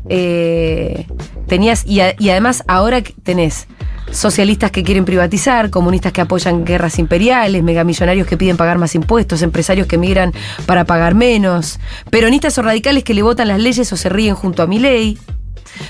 eh, 0.08 1.08
tenías... 1.48 1.86
Y, 1.86 2.00
a- 2.02 2.16
y 2.20 2.30
además 2.30 2.64
ahora 2.68 3.02
que 3.02 3.14
tenés 3.24 3.68
socialistas 4.12 4.72
que 4.72 4.84
quieren 4.84 5.06
privatizar, 5.06 5.70
comunistas 5.70 6.12
que 6.14 6.22
apoyan 6.22 6.66
guerras 6.66 6.98
imperiales, 7.00 7.62
megamillonarios 7.64 8.28
que 8.28 8.38
piden 8.38 8.58
pagar 8.58 8.78
más 8.80 8.96
impuestos, 8.96 9.42
empresarios 9.44 9.86
que 9.88 9.98
migran 10.00 10.34
para 10.66 10.86
pagar 10.86 11.14
menos, 11.16 11.80
peronistas 12.10 12.58
o 12.58 12.62
radicales 12.64 13.04
que 13.04 13.14
le 13.14 13.22
votan 13.22 13.48
las 13.48 13.60
leyes 13.60 13.92
o 13.94 13.98
se 13.98 14.10
ríen 14.10 14.34
junto 14.36 14.64
a 14.64 14.68
mi 14.68 14.80
ley. 14.80 15.18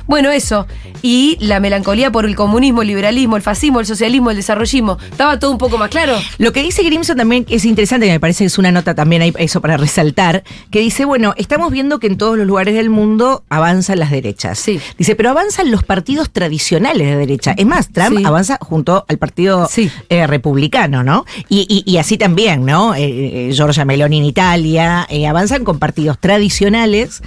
Bueno, 0.07 0.31
eso. 0.31 0.68
Y 1.01 1.38
la 1.39 1.59
melancolía 1.59 2.12
por 2.12 2.25
el 2.25 2.36
comunismo, 2.36 2.81
el 2.81 2.88
liberalismo, 2.89 3.36
el 3.38 3.41
fascismo, 3.41 3.80
el 3.80 3.86
socialismo, 3.86 4.31
el 4.31 4.38
desarrollismo. 4.38 4.97
Estaba 5.12 5.39
todo 5.39 5.51
un 5.51 5.57
poco 5.57 5.77
más 5.77 5.89
claro. 5.89 6.15
Lo 6.38 6.51
que 6.53 6.62
dice 6.63 6.83
Grimson 6.83 7.18
también 7.18 7.45
es 7.50 7.65
interesante, 7.65 8.06
que 8.07 8.12
me 8.13 8.19
parece 8.19 8.39
que 8.44 8.47
es 8.47 8.57
una 8.57 8.71
nota 8.71 8.94
también 8.95 9.21
hay 9.21 9.33
eso 9.38 9.62
para 9.62 9.77
resaltar, 9.77 10.44
que 10.71 10.80
dice, 10.80 11.06
bueno, 11.06 11.33
estamos 11.38 11.71
viendo 11.71 12.00
que 12.00 12.07
en 12.07 12.18
todos 12.18 12.38
los 12.38 12.45
lugares 12.47 12.75
del 12.75 12.89
mundo 12.89 13.44
avanzan 13.50 14.00
las 14.00 14.12
derechas. 14.12 14.59
Sí. 14.59 14.80
Dice, 14.97 15.15
pero 15.15 15.30
avanzan 15.30 15.71
los 15.71 15.83
partidos 15.83 16.30
tradicionales 16.31 17.07
de 17.07 17.15
derecha. 17.15 17.53
Es 17.57 17.65
más, 17.65 17.89
Trump 17.89 18.18
Sí. 18.18 18.24
avanza 18.25 18.57
junto 18.62 19.06
al 19.07 19.18
partido 19.18 19.68
Sí. 19.69 19.89
eh, 20.09 20.27
republicano, 20.27 21.03
¿no? 21.03 21.25
Y, 21.47 21.65
y- 21.85 21.89
y 21.92 21.97
así 21.97 22.18
también, 22.18 22.65
¿no? 22.65 22.95
Eh, 22.95 23.50
eh, 23.50 23.51
Giorgia 23.53 23.85
Meloni 23.85 24.18
en 24.18 24.25
Italia, 24.25 25.06
eh, 25.09 25.27
avanzan 25.27 25.63
con 25.63 25.80
partidos 25.80 26.18
tradicionales. 26.19 27.21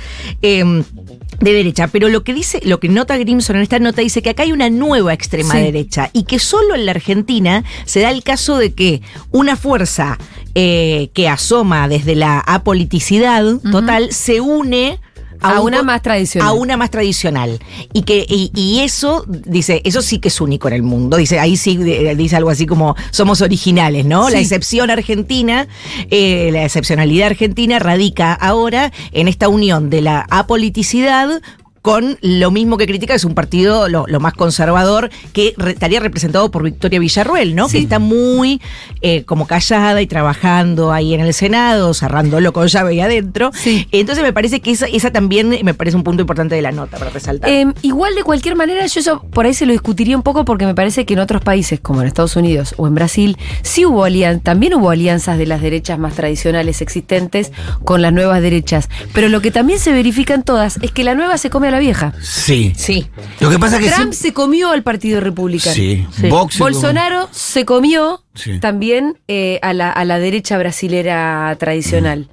De 1.40 1.52
derecha, 1.52 1.88
pero 1.88 2.08
lo 2.08 2.22
que 2.24 2.34
dice, 2.34 2.60
lo 2.64 2.78
que 2.80 2.88
nota 2.88 3.16
Grimson 3.16 3.56
en 3.56 3.62
esta 3.62 3.78
nota 3.78 4.00
dice 4.02 4.22
que 4.22 4.30
acá 4.30 4.42
hay 4.44 4.52
una 4.52 4.70
nueva 4.70 5.12
extrema 5.12 5.54
Sí. 5.54 5.60
derecha 5.60 6.10
y 6.12 6.24
que 6.24 6.38
solo 6.38 6.74
en 6.74 6.86
la 6.86 6.92
Argentina 6.92 7.64
se 7.84 8.00
da 8.00 8.10
el 8.10 8.22
caso 8.22 8.58
de 8.58 8.74
que 8.74 9.02
una 9.30 9.56
fuerza 9.56 10.18
eh, 10.54 11.10
que 11.14 11.28
asoma 11.28 11.88
desde 11.88 12.14
la 12.14 12.38
apoliticidad 12.40 13.44
total 13.70 14.12
se 14.12 14.40
une 14.40 14.98
A 15.42 15.60
un 15.60 15.72
una 15.72 15.82
más 15.82 16.02
tradicional. 16.02 16.48
A 16.48 16.52
una 16.52 16.76
más 16.76 16.90
tradicional. 16.90 17.58
Y 17.92 18.02
que 18.02 18.26
y, 18.28 18.50
y 18.54 18.80
eso, 18.80 19.24
dice, 19.26 19.82
eso 19.84 20.02
sí 20.02 20.18
que 20.18 20.28
es 20.28 20.40
único 20.40 20.68
en 20.68 20.74
el 20.74 20.82
mundo. 20.82 21.16
Dice, 21.16 21.38
ahí 21.38 21.56
sí 21.56 21.78
eh, 21.82 22.14
dice 22.16 22.36
algo 22.36 22.50
así 22.50 22.66
como 22.66 22.96
somos 23.10 23.40
originales, 23.40 24.04
¿no? 24.04 24.30
La 24.30 24.38
excepción 24.38 24.90
argentina, 24.90 25.66
eh, 26.10 26.50
la 26.52 26.64
excepcionalidad 26.64 27.28
argentina 27.28 27.78
radica 27.78 28.32
ahora 28.32 28.92
en 29.12 29.28
esta 29.28 29.48
unión 29.48 29.90
de 29.90 30.02
la 30.02 30.26
apoliticidad 30.30 31.40
con 31.82 32.16
lo 32.20 32.50
mismo 32.52 32.78
que 32.78 32.86
critica, 32.86 33.14
es 33.14 33.24
un 33.24 33.34
partido 33.34 33.88
lo, 33.88 34.06
lo 34.06 34.20
más 34.20 34.34
conservador, 34.34 35.10
que 35.32 35.52
re- 35.56 35.72
estaría 35.72 35.98
representado 35.98 36.50
por 36.50 36.62
Victoria 36.62 37.00
Villarruel, 37.00 37.56
¿no? 37.56 37.68
Sí. 37.68 37.78
Que 37.78 37.82
está 37.82 37.98
muy 37.98 38.60
eh, 39.00 39.24
como 39.24 39.46
callada 39.48 40.00
y 40.00 40.06
trabajando 40.06 40.92
ahí 40.92 41.12
en 41.12 41.20
el 41.20 41.34
Senado, 41.34 41.92
cerrándolo 41.92 42.52
con 42.52 42.68
llave 42.68 42.92
ahí 42.92 43.00
adentro. 43.00 43.50
Sí. 43.52 43.88
Entonces 43.90 44.22
me 44.22 44.32
parece 44.32 44.60
que 44.60 44.70
esa, 44.70 44.86
esa 44.86 45.10
también 45.10 45.58
me 45.64 45.74
parece 45.74 45.96
un 45.96 46.04
punto 46.04 46.20
importante 46.20 46.54
de 46.54 46.62
la 46.62 46.70
nota 46.70 46.98
para 46.98 47.10
resaltar. 47.10 47.50
Eh, 47.50 47.66
igual 47.82 48.14
de 48.14 48.22
cualquier 48.22 48.54
manera, 48.54 48.86
yo 48.86 49.00
eso 49.00 49.20
por 49.32 49.46
ahí 49.46 49.54
se 49.54 49.66
lo 49.66 49.72
discutiría 49.72 50.16
un 50.16 50.22
poco 50.22 50.44
porque 50.44 50.66
me 50.66 50.74
parece 50.76 51.04
que 51.04 51.14
en 51.14 51.20
otros 51.20 51.42
países, 51.42 51.80
como 51.80 52.00
en 52.00 52.06
Estados 52.06 52.36
Unidos 52.36 52.74
o 52.76 52.86
en 52.86 52.94
Brasil, 52.94 53.36
sí 53.62 53.84
hubo 53.84 54.04
alianzas, 54.04 54.44
también 54.44 54.74
hubo 54.74 54.90
alianzas 54.90 55.36
de 55.36 55.46
las 55.46 55.60
derechas 55.60 55.98
más 55.98 56.14
tradicionales 56.14 56.80
existentes 56.80 57.50
con 57.82 58.02
las 58.02 58.12
nuevas 58.12 58.40
derechas. 58.40 58.88
Pero 59.12 59.28
lo 59.28 59.40
que 59.40 59.50
también 59.50 59.80
se 59.80 59.90
verifica 59.92 60.34
en 60.34 60.44
todas 60.44 60.78
es 60.80 60.92
que 60.92 61.02
la 61.02 61.16
nueva 61.16 61.38
se 61.38 61.50
come 61.50 61.68
a 61.68 61.71
la 61.72 61.78
vieja. 61.80 62.12
Sí. 62.22 62.72
sí. 62.76 63.08
Lo 63.40 63.50
que 63.50 63.58
pasa 63.58 63.76
es 63.76 63.82
que 63.82 63.88
Trump 63.88 64.12
siempre- 64.12 64.18
se 64.18 64.32
comió 64.32 64.70
al 64.70 64.82
Partido 64.84 65.20
Republicano. 65.20 65.74
Sí. 65.74 66.06
Sí. 66.16 66.28
Vox 66.28 66.54
se 66.54 66.60
Bolsonaro 66.62 67.28
se 67.32 67.64
comió 67.64 68.22
Sí. 68.34 68.60
también 68.60 69.18
eh, 69.28 69.58
a, 69.62 69.72
la, 69.74 69.90
a 69.90 70.04
la 70.04 70.18
derecha 70.18 70.56
brasilera 70.58 71.54
tradicional. 71.58 72.28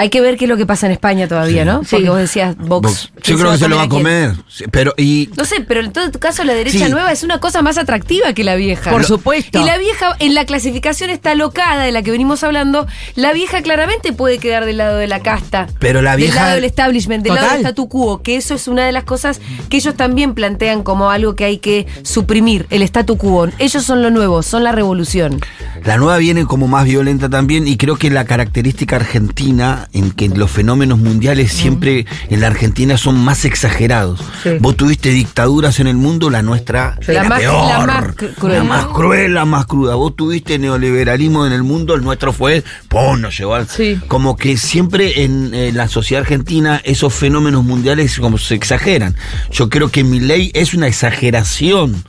Hay 0.00 0.10
que 0.10 0.20
ver 0.20 0.36
qué 0.36 0.44
es 0.44 0.48
lo 0.48 0.56
que 0.56 0.64
pasa 0.64 0.86
en 0.86 0.92
España 0.92 1.26
todavía, 1.26 1.64
¿no? 1.64 1.78
Porque 1.80 2.04
Sí. 2.04 2.08
vos 2.08 2.18
decías 2.18 2.56
Vox. 2.56 2.68
Vox. 2.88 3.12
¿quién 3.20 3.36
Yo 3.36 3.40
creo 3.42 3.52
que 3.52 3.58
se 3.58 3.68
lo 3.68 3.76
va 3.76 3.82
a 3.82 3.88
comer. 3.88 4.32
Sí, 4.48 4.64
Pero, 4.70 4.94
y. 4.96 5.28
No 5.36 5.44
sé, 5.44 5.60
pero 5.66 5.80
en 5.80 5.92
todo 5.92 6.08
caso 6.20 6.44
la 6.44 6.54
derecha 6.54 6.86
Sí. 6.86 6.90
nueva 6.90 7.10
es 7.10 7.24
una 7.24 7.40
cosa 7.40 7.62
más 7.62 7.78
atractiva 7.78 8.32
que 8.32 8.44
la 8.44 8.54
vieja. 8.54 8.92
Por 8.92 9.04
supuesto. 9.04 9.60
Y 9.60 9.64
la 9.64 9.76
vieja, 9.76 10.14
en 10.20 10.34
la 10.34 10.44
clasificación 10.46 11.10
está 11.10 11.34
locada 11.34 11.82
de 11.84 11.90
la 11.90 12.02
que 12.02 12.12
venimos 12.12 12.44
hablando, 12.44 12.86
la 13.16 13.32
vieja 13.32 13.60
claramente 13.62 14.12
puede 14.12 14.38
quedar 14.38 14.64
del 14.66 14.76
lado 14.76 14.98
de 14.98 15.08
la 15.08 15.18
casta. 15.20 15.66
Pero 15.80 16.00
la 16.00 16.12
Del 16.12 16.20
vieja- 16.20 16.42
lado 16.42 16.54
del 16.54 16.64
establishment, 16.64 17.24
del 17.24 17.34
lado 17.34 17.48
del 17.50 17.58
statu 17.62 17.88
quo, 17.88 18.22
que 18.22 18.36
eso 18.36 18.54
es 18.54 18.68
una 18.68 18.86
de 18.86 18.92
las 18.92 19.02
cosas 19.02 19.40
que 19.68 19.78
ellos 19.78 19.96
también 19.96 20.34
plantean 20.34 20.84
como 20.84 21.10
algo 21.10 21.34
que 21.34 21.44
hay 21.44 21.58
que 21.58 21.86
suprimir, 22.04 22.66
el 22.70 22.82
statu 22.82 23.16
quo. 23.18 23.48
Ellos 23.58 23.82
son 23.84 24.02
lo 24.02 24.10
nuevo, 24.10 24.44
son 24.44 24.62
la 24.62 24.70
revolución. 24.70 25.40
La 25.84 25.96
nueva 25.96 26.16
viene 26.18 26.44
como 26.44 26.68
más 26.68 26.84
violenta 26.84 27.28
también 27.28 27.66
y 27.68 27.76
creo 27.76 27.96
que 27.96 28.10
la 28.10 28.24
característica 28.24 28.96
argentina 28.96 29.88
en 29.92 30.10
que 30.10 30.28
los 30.28 30.50
fenómenos 30.50 30.98
mundiales 30.98 31.52
siempre 31.52 32.06
en 32.30 32.40
la 32.40 32.46
Argentina 32.48 32.96
son 32.98 33.18
más 33.18 33.44
exagerados. 33.44 34.20
Sí. 34.42 34.50
Vos 34.60 34.76
tuviste 34.76 35.10
dictaduras 35.10 35.80
en 35.80 35.86
el 35.86 35.96
mundo, 35.96 36.30
la 36.30 36.42
nuestra 36.42 36.98
La 37.06 37.14
la 37.22 37.24
más- 37.24 37.40
peor, 37.40 37.54
la 37.78 37.86
más 37.86 38.04
cru- 38.16 38.34
cruel. 38.34 38.54
la 38.58 38.64
más 38.64 38.84
cruel, 38.86 39.34
la 39.34 39.44
más 39.44 39.66
cruda. 39.66 39.94
Vos 39.94 40.16
tuviste 40.16 40.58
neoliberalismo 40.58 41.46
en 41.46 41.52
el 41.52 41.62
mundo, 41.62 41.94
el 41.94 42.02
nuestro 42.02 42.32
fue, 42.32 42.62
¡pum! 42.88 43.20
nos 43.20 43.36
llevó 43.38 43.54
al... 43.54 43.68
Sí. 43.68 43.98
Como 44.08 44.36
que 44.36 44.56
siempre 44.56 45.22
en 45.24 45.52
eh, 45.54 45.72
la 45.72 45.88
sociedad 45.88 46.22
argentina 46.22 46.80
esos 46.84 47.14
fenómenos 47.14 47.64
mundiales 47.64 48.18
como 48.18 48.38
se 48.38 48.54
exageran. 48.54 49.14
Yo 49.50 49.68
creo 49.68 49.90
que 49.90 50.04
mi 50.04 50.20
ley 50.20 50.50
es 50.54 50.74
una 50.74 50.86
exageración 50.88 52.04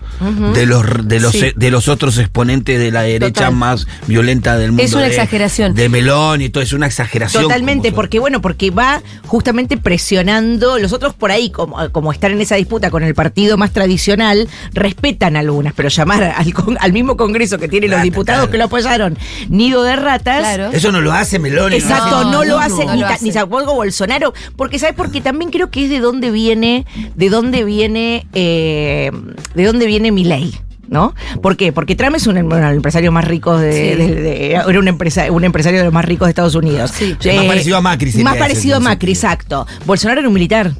de 0.54 0.66
los 0.66 1.08
de 1.08 1.20
los 1.20 1.32
Sí. 1.32 1.52
de 1.56 1.72
los 1.72 1.88
otros 1.88 2.18
exponentes 2.18 2.78
de 2.80 2.92
la 2.92 3.04
derecha 3.04 3.46
Total. 3.46 3.54
Más 3.60 3.86
violenta 4.08 4.58
del 4.58 4.72
mundo. 4.72 4.82
Es 4.84 4.94
una 4.94 5.04
de- 5.04 5.10
exageración. 5.10 5.76
De 5.76 5.88
Melón 5.90 6.42
y 6.42 6.50
todo, 6.50 6.64
es 6.64 6.74
una 6.74 6.88
exageración. 6.88 7.44
Totalmente, 7.44 7.92
porque 7.92 8.18
bueno, 8.20 8.42
porque 8.42 8.72
va 8.72 9.04
justamente 9.28 9.78
presionando, 9.78 10.80
los 10.80 10.92
otros 10.94 11.14
por 11.14 11.32
ahí, 11.32 11.52
como, 11.52 11.78
como 11.92 12.12
están 12.12 12.32
en 12.32 12.42
esa 12.42 12.56
disputa 12.56 12.90
con 12.90 13.04
el 13.04 13.14
partido 13.14 13.58
más 13.58 13.72
tradicional, 13.72 14.48
respetan 14.74 15.36
algunas, 15.36 15.74
pero 15.74 15.90
llamar 15.90 16.24
al, 16.24 16.54
al 16.80 16.94
mismo 16.94 17.16
Congreso 17.18 17.58
que 17.60 17.68
tiene 17.68 17.88
los 17.88 17.96
Claro, 17.98 18.04
diputados 18.06 18.40
claro. 18.40 18.52
que 18.52 18.58
lo 18.58 18.64
apoyaron, 18.66 19.18
nido 19.50 19.84
de 19.84 19.96
ratas. 19.96 20.40
Claro. 20.40 20.70
Eso 20.72 20.92
no 20.92 21.02
lo 21.02 21.12
hace 21.12 21.38
Melón. 21.38 21.74
y 21.74 21.76
Exacto, 21.76 22.24
No, 22.24 22.32
no, 22.32 22.44
lo 22.44 22.58
no, 22.58 22.60
hace 22.60 22.86
no 22.86 22.94
ni, 22.96 23.02
lo 23.02 23.08
ta- 23.08 23.14
hace. 23.16 23.26
ni 23.26 23.32
tampoco 23.32 23.76
Bolsonaro, 23.76 24.34
porque 24.56 24.80
sabes 24.80 24.96
porque 24.96 25.22
también 25.22 25.52
creo 25.52 25.70
que 25.70 25.84
es 25.84 25.90
de 25.90 26.00
dónde 26.00 26.32
viene, 26.32 26.86
de 27.16 27.30
dónde 27.30 27.64
viene, 27.66 28.26
eh, 28.34 29.12
de 29.54 29.66
dónde 29.66 29.86
viene 29.86 30.12
mi 30.12 30.24
ley. 30.24 30.56
¿No? 30.90 31.14
¿Por 31.42 31.56
qué? 31.56 31.72
Porque 31.72 31.96
Trump 31.96 32.16
es 32.16 32.26
un 32.26 32.34
bueno, 32.50 32.68
el 32.70 32.76
empresario 32.78 33.12
más 33.12 33.24
rico 33.26 33.58
de, 33.58 33.72
Sí. 33.72 33.80
de- 34.04 34.16
de- 34.22 34.52
era 34.54 34.66
un, 34.80 34.88
empresa, 34.88 35.32
un 35.32 35.44
empresario 35.44 35.80
de 35.80 35.86
los 35.86 35.94
más 35.94 36.04
ricos 36.06 36.26
de 36.26 36.30
Estados 36.32 36.56
Unidos. 36.56 36.92
Sí. 36.94 37.16
Sí, 37.20 37.30
más 37.32 37.46
parecido 37.46 37.78
a 37.78 37.82
Macri 37.82 38.12
Más 38.24 38.38
parecido 38.38 38.78
a 38.78 38.80
Macri, 38.80 39.14
sentido. 39.16 39.30
exacto. 39.32 39.68
Bolsonaro 39.86 40.20
era 40.22 40.28
un 40.28 40.34
militar. 40.34 40.72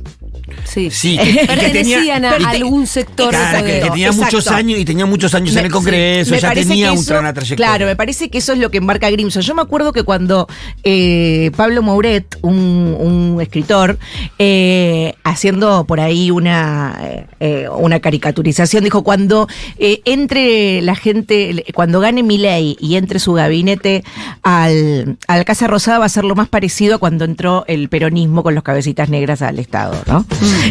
Sí. 0.66 0.90
Sí, 0.92 1.18
que- 1.18 1.46
Pertenecían 1.48 2.26
a 2.26 2.36
y 2.38 2.40
te- 2.40 2.46
algún 2.46 2.88
sector 2.88 3.30
Claro, 3.30 3.64
de 3.66 3.72
que, 3.74 3.80
tenía 3.88 4.08
Exacto. 4.08 4.26
muchos 4.38 4.48
años 4.48 4.80
y 4.80 4.86
tenía 4.86 5.06
muchos 5.06 5.34
años 5.36 5.56
en 5.56 5.66
el 5.66 5.72
Congreso, 5.72 6.36
ya 6.36 6.54
tenía 6.54 6.92
un- 6.92 7.00
una 7.10 7.34
trayectoria. 7.34 7.56
Claro, 7.56 7.86
me 7.86 7.96
parece 7.96 8.30
que 8.30 8.38
eso 8.40 8.54
es 8.54 8.60
lo 8.60 8.70
que 8.72 8.78
enmarca 8.78 9.10
Grimson. 9.10 9.42
Yo 9.42 9.56
me 9.56 9.62
acuerdo 9.62 9.94
que 9.94 10.04
cuando 10.04 10.48
eh, 10.84 11.52
Pablo 11.56 11.82
Mouret, 11.82 12.38
un, 12.42 12.96
un 13.00 13.42
escritor, 13.42 13.98
eh, 14.38 15.14
haciendo 15.24 15.86
por 15.86 16.00
ahí 16.00 16.32
una, 16.32 16.98
eh, 17.40 17.68
una 17.78 18.00
caricaturización, 18.00 18.84
dijo, 18.84 19.04
cuando 19.04 19.48
eh, 19.78 20.02
entre 20.06 20.82
la 20.82 20.96
gente, 20.96 21.66
cuando 21.74 22.00
gane 22.00 22.24
mi 22.24 22.38
ley 22.38 22.78
y 22.80 22.96
entre 22.96 23.20
su 23.20 23.34
gabinete 23.34 24.04
al, 24.44 25.18
a 25.28 25.38
la 25.38 25.44
Casa 25.44 25.68
Rosada 25.68 26.00
va 26.00 26.06
a 26.06 26.10
ser 26.10 26.24
lo 26.26 26.36
más 26.36 26.48
parecido 26.50 26.96
a 26.96 26.98
cuando 26.98 27.26
entró 27.26 27.66
el 27.68 27.90
peronismo 27.90 28.44
con 28.44 28.56
los 28.56 28.64
cabecitas 28.64 29.10
negras 29.10 29.42
al 29.42 29.60
Estado, 29.60 29.96
¿no? 30.08 30.26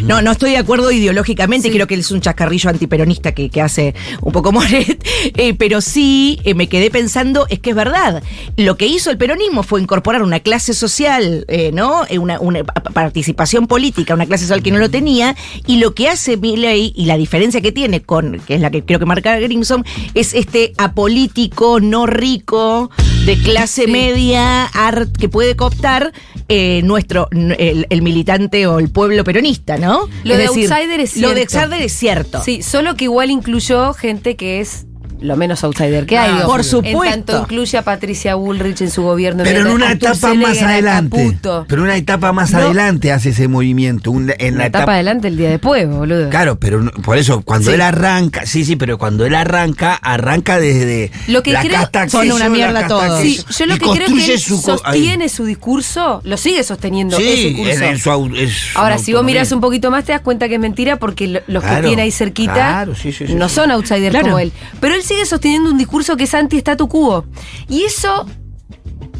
No, 0.04 0.22
no 0.22 0.32
estoy 0.32 0.50
de 0.52 0.58
acuerdo 0.58 0.90
ideológicamente, 0.90 1.68
Sí. 1.68 1.75
creo 1.75 1.87
que 1.87 1.94
él 1.94 2.00
es 2.00 2.10
un 2.10 2.20
chascarrillo 2.20 2.70
antiperonista 2.70 3.32
que, 3.32 3.50
que 3.50 3.60
hace 3.60 3.94
un 4.22 4.32
poco 4.32 4.52
Moret, 4.52 5.02
eh, 5.37 5.54
pero 5.54 5.80
sí 5.80 6.38
eh, 6.44 6.54
me 6.54 6.68
quedé 6.68 6.90
pensando, 6.90 7.46
es 7.48 7.58
que 7.60 7.70
es 7.70 7.76
verdad, 7.76 8.22
lo 8.56 8.76
que 8.76 8.87
hizo 8.87 9.10
el 9.10 9.18
peronismo 9.18 9.62
fue 9.62 9.80
incorporar 9.80 10.22
una 10.22 10.40
clase 10.40 10.75
social, 10.75 11.44
eh, 11.48 11.70
¿no? 11.72 12.02
Una, 12.18 12.40
una 12.40 12.64
pa- 12.64 12.75
participación 12.82 13.66
política, 13.66 14.14
una 14.14 14.26
clase 14.26 14.44
social 14.44 14.62
que 14.62 14.70
no 14.70 14.78
lo 14.78 14.88
tenía, 14.90 15.37
y 15.66 15.78
lo 15.78 15.94
que 15.94 16.08
hace 16.08 16.37
Milley, 16.37 16.92
y 16.96 17.04
la 17.06 17.16
diferencia 17.16 17.60
que 17.60 17.72
tiene 17.72 18.02
con, 18.02 18.40
que 18.46 18.54
es 18.54 18.60
la 18.60 18.70
que 18.70 18.84
creo 18.84 18.98
que 18.98 19.04
marca 19.06 19.38
Grimson, 19.38 19.84
es 20.14 20.34
este 20.34 20.72
apolítico, 20.78 21.80
no 21.80 22.06
rico, 22.06 22.90
de 23.25 23.37
clase 23.37 23.84
Sí. 23.84 23.90
media, 23.90 24.64
art, 24.66 25.16
que 25.16 25.28
puede 25.28 25.54
cooptar 25.56 26.12
eh, 26.48 26.80
nuestro, 26.82 27.28
el, 27.30 27.86
el 27.90 28.02
militante 28.02 28.66
o 28.66 28.78
el 28.78 28.90
pueblo 28.90 29.22
peronista, 29.24 29.76
¿no? 29.76 30.08
Lo 30.24 30.36
de 30.36 30.46
outsider 30.46 31.00
es 31.00 31.16
Lo 31.16 31.28
de 31.34 31.46
cierto. 31.46 31.58
outsider 31.58 31.82
es 31.82 31.92
cierto. 31.92 32.42
Sí, 32.42 32.62
solo 32.62 32.94
que 32.96 33.04
igual 33.04 33.30
incluyó 33.30 33.92
gente 33.92 34.36
que 34.36 34.60
es 34.60 34.86
lo 35.20 35.37
menos 35.37 35.62
outsider 35.64 36.06
que 36.06 36.18
hay. 36.18 36.38
Ah, 36.42 36.46
por 36.46 36.60
En 36.60 36.64
supuesto. 36.64 37.00
tanto 37.10 37.40
incluye 37.42 37.78
a 37.78 37.82
Patricia 37.82 38.34
Bullrich 38.34 38.80
en 38.82 38.90
su 38.90 39.02
gobierno. 39.02 39.44
Pero 39.44 39.60
en 39.60 39.68
una 39.68 39.92
etapa 39.92 40.34
más 40.34 40.60
adelante. 40.62 41.38
Pero 41.42 41.64
en 41.68 41.80
una 41.80 41.96
etapa 41.96 42.32
más 42.32 42.52
No. 42.52 42.58
adelante 42.58 43.12
hace 43.12 43.30
ese 43.30 43.48
movimiento. 43.48 44.10
un- 44.10 44.32
en 44.38 44.54
Una 44.54 44.58
la 44.64 44.66
etapa 44.66 44.78
etapa. 44.82 44.92
adelante 44.94 45.28
el 45.28 45.37
día 45.37 45.50
después, 45.50 45.88
boludo. 45.88 46.30
Claro, 46.30 46.58
pero 46.58 46.84
por 47.02 47.16
eso, 47.18 47.42
cuando 47.42 47.70
Sí. 47.70 47.75
él 47.75 47.80
arranca, 47.80 48.46
sí, 48.46 48.64
sí, 48.64 48.76
pero 48.76 48.98
cuando 48.98 49.25
él 49.26 49.34
arranca, 49.34 49.94
arranca 49.94 50.58
desde 50.58 51.10
Lo 51.26 51.42
que 51.42 51.52
la 51.52 51.60
creo- 51.62 51.72
casta 51.80 52.08
Son 52.08 52.30
una 52.32 52.48
mierda. 52.48 52.87
Sí, 52.88 53.38
aquello, 53.38 53.44
yo 53.58 53.66
lo 53.66 53.75
y 53.75 53.78
que 53.78 53.84
creo 53.84 53.92
que 53.94 54.00
construye 54.04 54.32
él 54.34 54.38
su 54.40 54.62
co- 54.62 54.72
ahí. 54.84 54.98
sostiene 55.00 55.28
su 55.28 55.44
discurso, 55.44 56.20
lo 56.25 56.37
sigue 56.37 56.62
sosteniendo 56.64 57.16
Sí, 57.16 57.28
ese 57.28 57.52
curso. 57.56 57.70
en- 57.72 57.82
en 57.84 57.98
su 57.98 58.10
au- 58.10 58.37
es 58.37 58.52
Ahora, 58.75 58.98
si 58.98 59.12
vos 59.12 59.25
mirás 59.25 59.52
un 59.52 59.60
poquito 59.60 59.90
más, 59.90 60.04
te 60.04 60.12
das 60.12 60.20
cuenta 60.22 60.48
que 60.48 60.54
es 60.54 60.60
mentira 60.60 60.96
porque 60.98 61.28
lo- 61.28 61.40
los 61.46 61.62
que 61.64 61.76
tiene 61.82 62.02
ahí 62.02 62.10
cerquita 62.10 62.52
claro, 62.54 62.94
sí, 62.94 63.12
sí, 63.12 63.26
sí, 63.26 63.34
no 63.34 63.48
sí. 63.48 63.54
son 63.54 63.70
outsiders 63.70 64.10
Claro. 64.10 64.26
como 64.26 64.38
él. 64.38 64.52
Pero 64.80 64.94
él 64.94 65.02
sigue 65.08 65.26
sosteniendo 65.26 65.70
un 65.70 65.78
discurso 65.78 66.16
que 66.16 66.24
es 66.24 66.34
anti-statu 66.34 66.88
quo. 66.88 67.24
Y 67.68 67.82
eso 67.82 68.26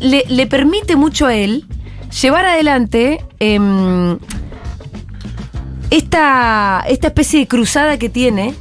le, 0.01 0.25
le 0.29 0.47
permite 0.47 0.97
mucho 0.97 1.27
a 1.27 1.35
él 1.35 1.67
llevar 2.21 2.47
adelante 2.47 3.25
em, 3.39 4.19
esta, 5.91 6.85
esta 6.89 7.07
especie 7.09 7.41
de 7.41 7.49
cruzada 7.49 7.99
que 7.99 8.09
tiene, 8.09 8.55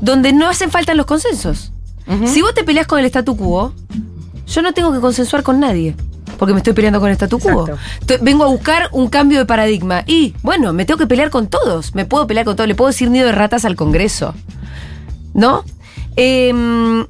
donde 0.00 0.32
no 0.32 0.48
hacen 0.48 0.70
falta 0.70 0.94
los 0.94 1.06
consensos. 1.06 1.72
Si 2.24 2.42
vos 2.42 2.52
te 2.54 2.64
peleás 2.64 2.88
con 2.88 2.98
el 2.98 3.04
statu 3.04 3.36
quo, 3.36 3.72
yo 4.44 4.62
no 4.62 4.72
tengo 4.72 4.92
que 4.92 4.98
consensuar 4.98 5.44
con 5.44 5.60
nadie. 5.60 5.94
Porque 6.38 6.52
me 6.52 6.58
estoy 6.58 6.72
peleando 6.72 6.98
con 6.98 7.08
el 7.08 7.14
statu 7.14 7.38
quo. 7.38 7.68
Exacto. 7.68 8.14
Vengo 8.20 8.42
a 8.42 8.48
buscar 8.48 8.88
un 8.90 9.08
cambio 9.08 9.38
de 9.38 9.46
paradigma. 9.46 10.02
Y, 10.08 10.34
bueno, 10.42 10.72
me 10.72 10.84
tengo 10.84 10.98
que 10.98 11.06
pelear 11.06 11.30
con 11.30 11.46
todos. 11.46 11.94
Me 11.94 12.06
puedo 12.06 12.26
pelear 12.26 12.44
con 12.44 12.56
todos. 12.56 12.66
Le 12.66 12.74
puedo 12.74 12.88
decir 12.88 13.10
nido 13.10 13.26
de 13.26 13.32
ratas 13.32 13.64
al 13.64 13.76
Congreso. 13.76 14.34
¿No? 15.34 15.64
Em, 16.16 17.06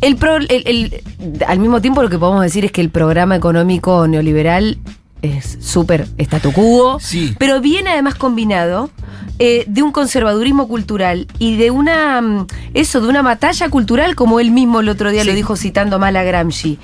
el 0.00 0.16
pro- 0.16 0.36
el- 0.36 0.48
el- 0.48 1.02
al 1.46 1.58
mismo 1.58 1.80
tiempo 1.80 2.02
lo 2.02 2.08
que 2.10 2.18
podemos 2.18 2.42
decir 2.42 2.64
es 2.64 2.72
que 2.72 2.80
el 2.80 2.90
programa 2.90 3.36
económico 3.36 4.06
neoliberal 4.08 4.78
es 5.22 5.58
súper 5.60 6.06
statu 6.18 6.52
quo, 6.52 6.98
Sí. 7.00 7.34
pero 7.38 7.60
viene 7.60 7.90
además 7.90 8.14
combinado 8.16 8.90
eh, 9.40 9.64
de 9.66 9.82
un 9.82 9.90
conservadurismo 9.90 10.68
cultural 10.68 11.26
y 11.40 11.56
de 11.56 11.72
una, 11.72 12.20
mm, 12.20 12.46
eso, 12.74 13.00
de 13.00 13.08
una 13.08 13.20
batalla 13.22 13.68
cultural, 13.68 14.14
como 14.14 14.38
él 14.38 14.52
mismo 14.52 14.78
el 14.78 14.88
otro 14.88 15.10
día 15.10 15.24
lo 15.24 15.34
dijo 15.34 15.56
citando 15.56 15.98
mal 15.98 16.14
a 16.16 16.22
Gramsci. 16.22 16.78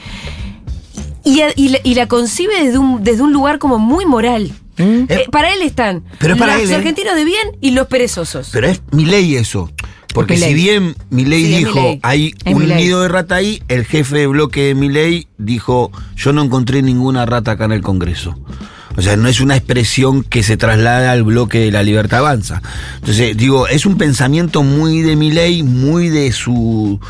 Y, 1.23 1.43
y 1.55 1.69
la, 1.69 1.79
y 1.85 1.95
la 1.95 2.09
concibe 2.09 2.61
desde 2.65 2.79
un, 2.79 3.05
desde 3.05 3.23
un 3.23 3.33
lugar 3.33 3.59
como 3.61 3.79
muy 3.79 4.05
moral. 4.07 4.51
Eh, 4.79 5.27
para 5.31 5.53
él 5.53 5.61
están 5.63 6.03
Pero 6.19 6.35
es 6.35 6.41
para 6.41 6.55
los 6.55 6.65
él, 6.65 6.71
¿eh? 6.71 6.75
argentinos 6.77 7.15
de 7.15 7.25
bien 7.25 7.47
y 7.61 7.73
los 7.73 7.87
perezosos. 7.87 8.49
Pero 8.51 8.67
es 8.67 8.81
mi 8.93 9.05
ley 9.05 9.37
eso. 9.37 9.71
Porque 10.15 10.37
si 10.37 10.55
bien 10.55 10.95
Milei 11.11 11.45
Sí, 11.45 11.57
dijo, 11.59 11.99
hay 12.03 12.35
Es 12.45 12.55
un 12.55 12.69
nido 12.69 13.03
de 13.03 13.09
rata 13.09 13.37
ahí, 13.37 13.63
el 13.69 13.85
jefe 13.85 14.19
de 14.19 14.27
bloque 14.27 14.65
de 14.65 14.75
Milei 14.75 15.29
dijo, 15.39 15.93
yo 16.17 16.33
no 16.33 16.43
encontré 16.43 16.83
ninguna 16.83 17.27
rata 17.27 17.53
acá 17.53 17.65
en 17.65 17.73
el 17.73 17.83
Congreso. 17.83 18.37
O 18.97 19.03
sea, 19.03 19.17
no 19.17 19.29
es 19.29 19.41
una 19.41 19.57
expresión 19.57 20.25
que 20.25 20.43
se 20.43 20.57
traslada 20.57 21.13
al 21.13 21.23
bloque 21.23 21.61
de 21.61 21.71
la 21.71 21.83
libertad 21.83 22.19
avanza. 22.19 22.61
Entonces, 22.97 23.37
digo, 23.37 23.69
es 23.69 23.87
un 23.87 23.97
pensamiento 23.97 24.63
muy 24.63 25.03
de 25.03 25.17
Milei, 25.17 25.63
muy 25.63 26.09
de 26.09 26.33
su 26.33 27.01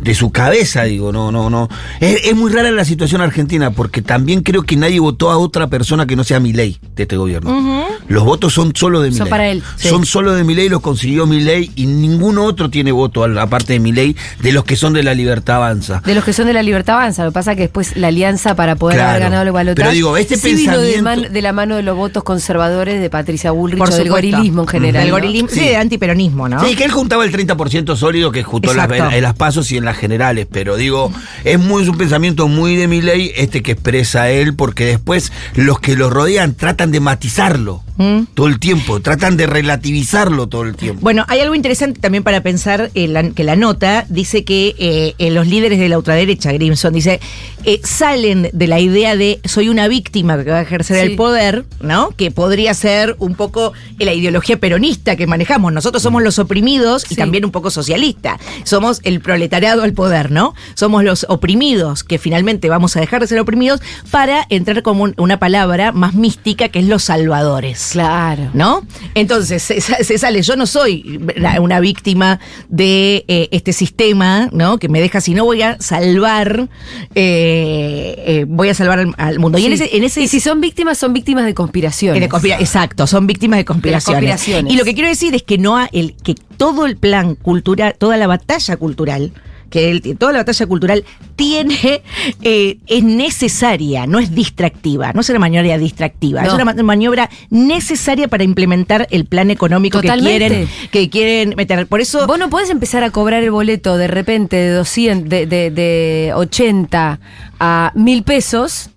de 0.00 0.14
su 0.14 0.30
cabeza, 0.30 0.84
digo, 0.84 1.12
no, 1.12 1.30
no, 1.30 1.50
no. 1.50 1.68
Es, 2.00 2.26
es 2.26 2.34
muy 2.36 2.50
rara 2.52 2.70
la 2.70 2.84
situación 2.84 3.20
argentina 3.20 3.70
porque 3.70 4.02
también 4.02 4.42
creo 4.42 4.62
que 4.62 4.76
nadie 4.76 4.98
votó 5.00 5.30
a 5.30 5.38
otra 5.38 5.68
persona 5.68 6.06
que 6.06 6.16
no 6.16 6.24
sea 6.24 6.40
Milei 6.40 6.78
de 6.96 7.02
este 7.02 7.16
gobierno. 7.16 7.84
Los 8.08 8.24
votos 8.24 8.52
son 8.54 8.72
solo 8.74 9.00
de 9.00 9.10
Son 9.10 9.18
Milei. 9.24 9.30
para 9.30 9.48
él, 9.48 9.62
sí. 9.76 9.88
Son 9.88 10.04
solo 10.06 10.32
de 10.34 10.44
Milei, 10.44 10.68
los 10.68 10.80
consiguió 10.80 11.26
Milei 11.26 11.70
y 11.76 11.86
ningún 11.86 12.38
otro 12.38 12.70
tiene 12.70 12.92
voto, 12.92 13.24
aparte 13.24 13.74
de 13.74 13.80
Milei, 13.80 14.16
de 14.42 14.52
los 14.52 14.64
que 14.64 14.76
son 14.76 14.92
de 14.92 15.02
la 15.02 15.14
libertad 15.14 15.56
avanza. 15.56 16.02
De 16.04 16.14
los 16.14 16.24
que 16.24 16.32
son 16.32 16.46
de 16.46 16.52
la 16.52 16.62
libertad 16.62 16.96
avanza. 16.96 17.24
Lo 17.24 17.30
que 17.30 17.34
pasa 17.34 17.52
es 17.52 17.56
que 17.56 17.62
después 17.64 17.96
la 17.96 18.08
alianza 18.08 18.54
para 18.54 18.76
poder 18.76 18.96
Claro. 18.96 19.10
haber 19.10 19.22
ganado 19.22 19.42
el 19.44 19.52
balotaje. 19.52 19.82
Pero 19.82 19.94
digo, 19.94 20.16
este 20.16 20.36
sí 20.36 20.54
vino 20.54 20.78
de, 20.78 20.92
pensamiento- 20.94 21.22
man- 21.24 21.32
de 21.32 21.42
la 21.42 21.52
mano 21.52 21.76
de 21.76 21.82
los 21.82 21.96
votos 21.96 22.24
conservadores 22.24 23.00
de 23.00 23.10
Patricia 23.10 23.50
Bullrich 23.50 23.78
Por 23.78 23.90
o 23.90 23.96
del 23.96 24.08
gorilismo 24.10 24.62
en 24.62 24.68
general. 24.68 25.02
Del 25.02 25.10
¿no? 25.10 25.16
gorilismo, 25.18 25.48
sí, 25.48 25.60
Sí. 25.60 25.66
de 25.68 25.76
antiperonismo, 25.76 26.48
¿no? 26.48 26.64
Sí, 26.64 26.74
que 26.74 26.84
él 26.84 26.90
juntaba 26.90 27.24
el 27.24 27.30
30% 27.32 27.96
sólido 27.96 28.32
que 28.32 28.42
juntó 28.42 28.70
en 28.72 28.76
las, 28.78 28.90
en 28.90 29.22
las 29.22 29.34
pasos 29.34 29.70
y 29.72 29.76
en 29.76 29.84
las 29.90 29.98
generales, 29.98 30.46
pero 30.50 30.76
digo, 30.76 31.12
es 31.44 31.58
muy 31.58 31.82
es 31.82 31.88
un 31.88 31.96
pensamiento 31.98 32.48
muy 32.48 32.76
de 32.76 32.88
Milei 32.88 33.32
este 33.36 33.62
que 33.62 33.72
expresa 33.72 34.30
él, 34.30 34.54
porque 34.54 34.84
después 34.84 35.32
los 35.54 35.80
que 35.80 35.96
lo 35.96 36.10
rodean 36.10 36.54
tratan 36.54 36.90
de 36.92 37.00
matizarlo 37.00 37.82
¿Mm? 37.96 38.20
todo 38.34 38.46
el 38.46 38.58
tiempo, 38.58 39.00
tratan 39.00 39.36
de 39.36 39.46
relativizarlo 39.46 40.46
todo 40.48 40.62
el 40.62 40.74
tiempo. 40.76 41.00
Bueno, 41.02 41.24
hay 41.28 41.40
algo 41.40 41.54
interesante 41.54 42.00
también 42.00 42.22
para 42.24 42.42
pensar 42.42 42.90
en 42.94 43.12
la- 43.12 43.30
que 43.30 43.44
la 43.44 43.56
nota 43.56 44.06
dice 44.08 44.44
que 44.44 44.74
eh, 44.78 45.14
en 45.18 45.34
los 45.34 45.46
líderes 45.46 45.78
de 45.78 45.88
la 45.88 45.98
ultraderecha, 45.98 46.52
Grimson, 46.52 46.92
dice, 46.94 47.20
eh, 47.64 47.80
salen 47.84 48.48
de 48.52 48.66
la 48.66 48.80
idea 48.80 49.16
de 49.16 49.40
soy 49.44 49.68
una 49.68 49.88
víctima 49.88 50.42
que 50.42 50.50
va 50.50 50.58
a 50.58 50.62
ejercer 50.62 51.04
Sí. 51.04 51.10
el 51.12 51.16
poder, 51.16 51.64
¿no? 51.82 52.10
Que 52.16 52.30
podría 52.30 52.72
ser 52.74 53.16
un 53.18 53.34
poco 53.34 53.72
la 53.98 54.12
ideología 54.14 54.58
peronista 54.58 55.16
que 55.16 55.26
manejamos. 55.26 55.72
Nosotros 55.72 56.02
somos 56.02 56.22
los 56.22 56.38
oprimidos 56.38 57.04
y 57.10 57.16
también 57.16 57.44
un 57.44 57.50
poco 57.50 57.70
socialista. 57.70 58.38
Somos 58.64 59.00
el 59.04 59.20
proletariado 59.20 59.79
llegado 59.80 59.84
al 59.84 59.92
poder, 59.94 60.30
¿no? 60.30 60.54
Somos 60.74 61.02
los 61.04 61.26
oprimidos, 61.28 62.04
que 62.04 62.18
finalmente 62.18 62.68
vamos 62.68 62.96
a 62.96 63.00
dejar 63.00 63.20
de 63.20 63.26
ser 63.26 63.38
oprimidos 63.40 63.80
para 64.10 64.46
entrar 64.50 64.82
como 64.82 65.04
un- 65.04 65.14
una 65.18 65.38
palabra 65.38 65.92
más 65.92 66.14
mística 66.14 66.68
que 66.68 66.78
es 66.80 66.86
los 66.86 67.02
salvadores. 67.04 67.88
Claro. 67.92 68.50
¿No? 68.54 68.82
Entonces 69.14 69.62
se, 69.62 69.80
se 69.80 70.18
sale, 70.18 70.42
yo 70.42 70.56
no 70.56 70.66
soy 70.66 71.20
una 71.60 71.80
víctima 71.80 72.40
de 72.68 73.24
eh, 73.28 73.48
este 73.52 73.72
sistema, 73.72 74.48
¿no? 74.52 74.78
Que 74.78 74.88
me 74.88 75.00
deja, 75.00 75.20
si 75.20 75.34
no 75.34 75.44
voy 75.44 75.62
a 75.62 75.76
salvar, 75.80 76.68
eh, 77.14 78.14
eh, 78.26 78.44
voy 78.48 78.68
a 78.68 78.74
salvar 78.74 78.98
al, 79.00 79.14
al 79.16 79.38
mundo. 79.38 79.58
Y 79.58 79.66
en 79.66 79.72
ese, 79.72 79.96
en 79.96 80.04
ese 80.04 80.22
y 80.22 80.28
si 80.28 80.40
son 80.40 80.60
víctimas, 80.60 80.98
son 80.98 81.12
víctimas 81.12 81.44
de 81.44 81.54
conspiraciones. 81.54 82.20
de 82.20 82.28
conspira- 82.28 82.58
exacto, 82.60 83.06
son 83.06 83.26
víctimas 83.26 83.58
de 83.58 83.64
conspiraciones. 83.64 84.30
conspiraciones. 84.30 84.72
Y 84.72 84.76
lo 84.76 84.84
que 84.84 84.94
quiero 84.94 85.08
decir 85.08 85.34
es 85.34 85.42
que 85.42 85.58
no 85.58 85.76
ha- 85.76 85.88
el, 85.92 86.14
que 86.22 86.34
todo 86.60 86.84
el 86.84 86.98
plan 86.98 87.36
cultural, 87.36 87.94
toda 87.96 88.18
la 88.18 88.26
batalla 88.26 88.76
cultural, 88.76 89.32
que 89.70 89.90
él- 89.90 90.16
toda 90.18 90.32
la 90.32 90.38
batalla 90.40 90.66
cultural 90.66 91.04
tiene, 91.36 92.02
eh, 92.42 92.76
es 92.86 93.02
necesaria, 93.02 94.06
no 94.06 94.18
es 94.18 94.34
distractiva, 94.34 95.12
no 95.14 95.22
es 95.22 95.30
una 95.30 95.38
maniobra 95.38 95.78
distractiva, 95.78 96.42
es 96.42 96.52
una 96.52 96.64
ma- 96.66 96.74
maniobra 96.82 97.30
necesaria 97.48 98.28
para 98.28 98.44
implementar 98.44 99.06
el 99.10 99.24
plan 99.24 99.50
económico 99.50 100.00
que 100.02 100.08
quieren, 100.28 100.68
que 100.90 101.08
quieren 101.08 101.54
meter. 101.56 101.86
Por 101.86 102.02
eso. 102.02 102.26
Vos 102.26 102.38
no 102.38 102.50
podés 102.50 102.68
empezar 102.68 103.04
a 103.04 103.10
cobrar 103.10 103.42
el 103.42 103.52
boleto 103.52 103.96
de 103.96 104.06
repente 104.08 104.56
de 104.56 104.70
200, 104.72 105.28
de, 105.30 105.46
de, 105.46 105.70
de 105.70 106.32
80 106.34 107.20
a 107.58 107.92
1000 107.94 108.22
pesos 108.22 108.90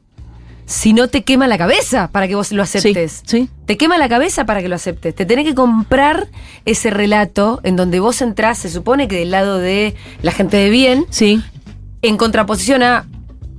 si 0.65 0.93
no 0.93 1.07
te 1.09 1.23
quema 1.23 1.47
la 1.47 1.57
cabeza 1.57 2.09
para 2.11 2.27
que 2.27 2.35
vos 2.35 2.51
lo 2.51 2.63
aceptes. 2.63 3.21
sí. 3.25 3.49
Te 3.65 3.77
quema 3.77 3.97
la 3.97 4.09
cabeza 4.09 4.45
para 4.45 4.61
que 4.61 4.67
lo 4.69 4.75
aceptes. 4.75 5.15
Te 5.15 5.25
tenés 5.25 5.45
que 5.45 5.55
comprar 5.55 6.27
ese 6.65 6.89
relato 6.89 7.59
en 7.63 7.75
donde 7.75 7.99
vos 7.99 8.21
entrás, 8.21 8.57
se 8.57 8.69
supone 8.69 9.07
que 9.07 9.17
del 9.17 9.31
lado 9.31 9.57
de 9.57 9.95
la 10.21 10.31
gente 10.31 10.57
de 10.57 10.69
bien, 10.69 11.05
Sí. 11.09 11.41
en 12.01 12.17
contraposición 12.17 12.83
a 12.83 13.05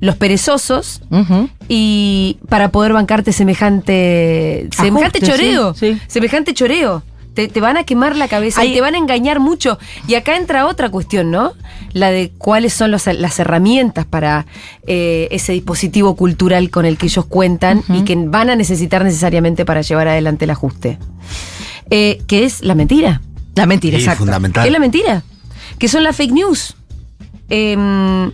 los 0.01 0.17
perezosos, 0.17 1.01
y 1.69 2.39
para 2.49 2.69
poder 2.71 2.93
bancarte 2.93 3.33
semejante 3.33 4.69
semejante 4.77 5.21
choreo, 5.21 5.73
sí, 5.75 5.95
sí. 5.95 6.01
semejante 6.07 6.53
choreo. 6.53 7.03
Te, 7.35 7.49
te 7.49 7.61
van 7.61 7.77
a 7.77 7.85
quemar 7.85 8.17
la 8.17 8.29
cabeza 8.29 8.65
y 8.65 8.73
te 8.75 8.81
van 8.81 8.95
a 8.95 8.99
engañar 8.99 9.41
mucho. 9.41 9.79
Y 10.07 10.15
acá 10.15 10.37
entra 10.37 10.67
otra 10.67 10.89
cuestión, 10.91 11.31
¿no? 11.31 11.53
La 11.93 12.11
de 12.11 12.33
cuáles 12.39 12.73
son 12.73 12.91
los- 12.91 13.07
las 13.07 13.39
herramientas 13.39 14.07
para 14.07 14.47
eh, 14.87 15.29
ese 15.31 15.53
dispositivo 15.53 16.15
cultural 16.17 16.71
con 16.71 16.87
el 16.87 16.97
que 16.97 17.07
ellos 17.07 17.25
cuentan 17.27 17.83
y 17.89 18.03
que 18.05 18.15
van 18.17 18.51
a 18.51 18.57
necesitar 18.57 19.03
necesariamente 19.05 19.65
para 19.65 19.81
llevar 19.83 20.09
adelante 20.09 20.45
el 20.45 20.51
ajuste. 20.51 20.99
Eh, 21.91 22.23
que 22.27 22.45
es 22.45 22.63
la 22.63 22.75
mentira. 22.75 23.21
La 23.57 23.67
mentira, 23.67 23.99
Sí, 23.99 24.05
exacto. 24.05 24.25
fundamental. 24.25 24.63
¿Qué 24.65 24.69
es 24.69 24.73
la 24.73 24.79
mentira? 24.81 25.23
Que 25.79 25.89
son 25.89 26.03
las 26.05 26.17
fake 26.17 26.33
news. 26.33 26.75
Em, 27.49 28.33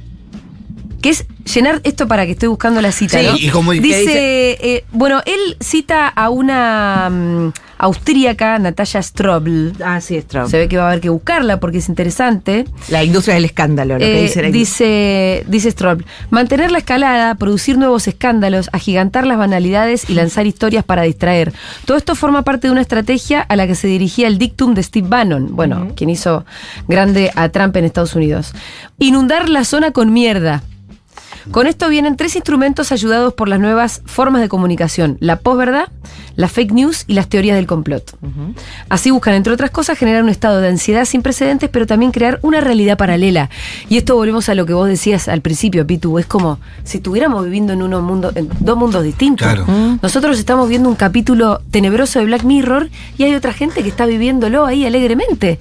que 1.02 1.10
es 1.10 1.26
llenar 1.52 1.80
esto 1.84 2.06
para 2.06 2.26
que 2.26 2.32
estoy 2.32 2.48
buscando 2.48 2.80
la 2.82 2.92
cita, 2.92 3.18
Sí, 3.20 3.26
¿no? 3.26 3.36
y 3.36 3.48
como- 3.48 3.72
¿qué 3.72 3.80
dice, 3.80 4.50
eh, 4.60 4.84
bueno, 4.92 5.20
él 5.26 5.56
cita 5.60 6.08
a 6.08 6.28
una 6.30 7.08
mm, 7.10 7.52
austríaca, 7.80 8.58
Natalia 8.58 9.02
Strobl. 9.02 9.72
Ah, 9.82 10.00
sí, 10.02 10.20
Trump. 10.20 10.48
Se 10.50 10.58
ve 10.58 10.68
que 10.68 10.76
va 10.76 10.84
a 10.84 10.86
haber 10.88 11.00
que 11.00 11.08
buscarla 11.08 11.58
porque 11.60 11.78
es 11.78 11.88
interesante. 11.88 12.66
La 12.90 13.02
industria 13.02 13.36
del 13.36 13.46
escándalo, 13.46 13.94
lo 13.94 14.00
que 14.00 14.18
Eh, 14.18 14.22
dice 14.22 14.42
la 14.42 14.50
dice, 14.50 15.44
dice 15.48 15.70
Strobl, 15.70 16.04
mantener 16.28 16.70
la 16.70 16.78
escalada, 16.78 17.34
producir 17.36 17.78
nuevos 17.78 18.06
escándalos, 18.06 18.68
agigantar 18.72 19.26
las 19.26 19.38
banalidades 19.38 20.08
y 20.10 20.14
lanzar 20.14 20.46
historias 20.46 20.84
para 20.84 21.02
distraer. 21.02 21.54
Todo 21.86 21.96
esto 21.96 22.14
forma 22.14 22.42
parte 22.42 22.66
de 22.68 22.72
una 22.72 22.82
estrategia 22.82 23.40
a 23.40 23.56
la 23.56 23.66
que 23.66 23.74
se 23.74 23.88
dirigía 23.88 24.28
el 24.28 24.36
dictum 24.36 24.74
de 24.74 24.82
Steve 24.82 25.08
Bannon, 25.08 25.56
bueno, 25.56 25.88
quien 25.96 26.10
hizo 26.10 26.44
grande 26.86 27.30
a 27.34 27.48
Trump 27.48 27.74
en 27.76 27.86
Estados 27.86 28.14
Unidos. 28.14 28.52
Inundar 28.98 29.48
la 29.48 29.64
zona 29.64 29.90
con 29.92 30.12
mierda. 30.12 30.62
Con 31.50 31.66
esto 31.66 31.88
vienen 31.88 32.16
tres 32.16 32.36
instrumentos 32.36 32.92
ayudados 32.92 33.32
por 33.32 33.48
las 33.48 33.58
nuevas 33.58 34.02
formas 34.04 34.42
de 34.42 34.48
comunicación, 34.50 35.16
la 35.20 35.36
posverdad, 35.36 35.88
la 36.36 36.48
fake 36.48 36.72
news 36.72 37.04
y 37.06 37.14
las 37.14 37.28
teorías 37.28 37.56
del 37.56 37.66
complot. 37.66 38.16
Así 38.88 39.10
buscan, 39.10 39.34
entre 39.34 39.52
otras 39.52 39.70
cosas, 39.70 39.98
generar 39.98 40.22
un 40.22 40.28
estado 40.28 40.60
de 40.60 40.68
ansiedad 40.68 41.04
sin 41.04 41.22
precedentes, 41.22 41.68
pero 41.70 41.86
también 41.86 42.12
crear 42.12 42.38
una 42.42 42.60
realidad 42.60 42.96
paralela. 42.96 43.50
Y 43.88 43.96
esto 43.98 44.16
volvemos 44.16 44.48
a 44.48 44.54
lo 44.54 44.66
que 44.66 44.72
vos 44.72 44.88
decías 44.88 45.28
al 45.28 45.40
principio, 45.40 45.86
Pitu, 45.86 46.18
es 46.18 46.26
como 46.26 46.58
si 46.84 46.98
estuviéramos 46.98 47.44
viviendo 47.44 47.72
en, 47.72 47.82
unos 47.82 48.02
mundos, 48.02 48.34
en 48.36 48.48
dos 48.60 48.76
mundos 48.76 49.02
distintos. 49.02 49.46
Claro. 49.46 49.66
Nosotros 50.02 50.38
estamos 50.38 50.68
viendo 50.68 50.88
un 50.88 50.96
capítulo 50.96 51.60
tenebroso 51.70 52.18
de 52.18 52.24
Black 52.26 52.44
Mirror 52.44 52.88
y 53.18 53.24
hay 53.24 53.34
otra 53.34 53.52
gente 53.52 53.82
que 53.82 53.88
está 53.88 54.06
viviéndolo 54.06 54.66
ahí 54.66 54.86
alegremente. 54.86 55.58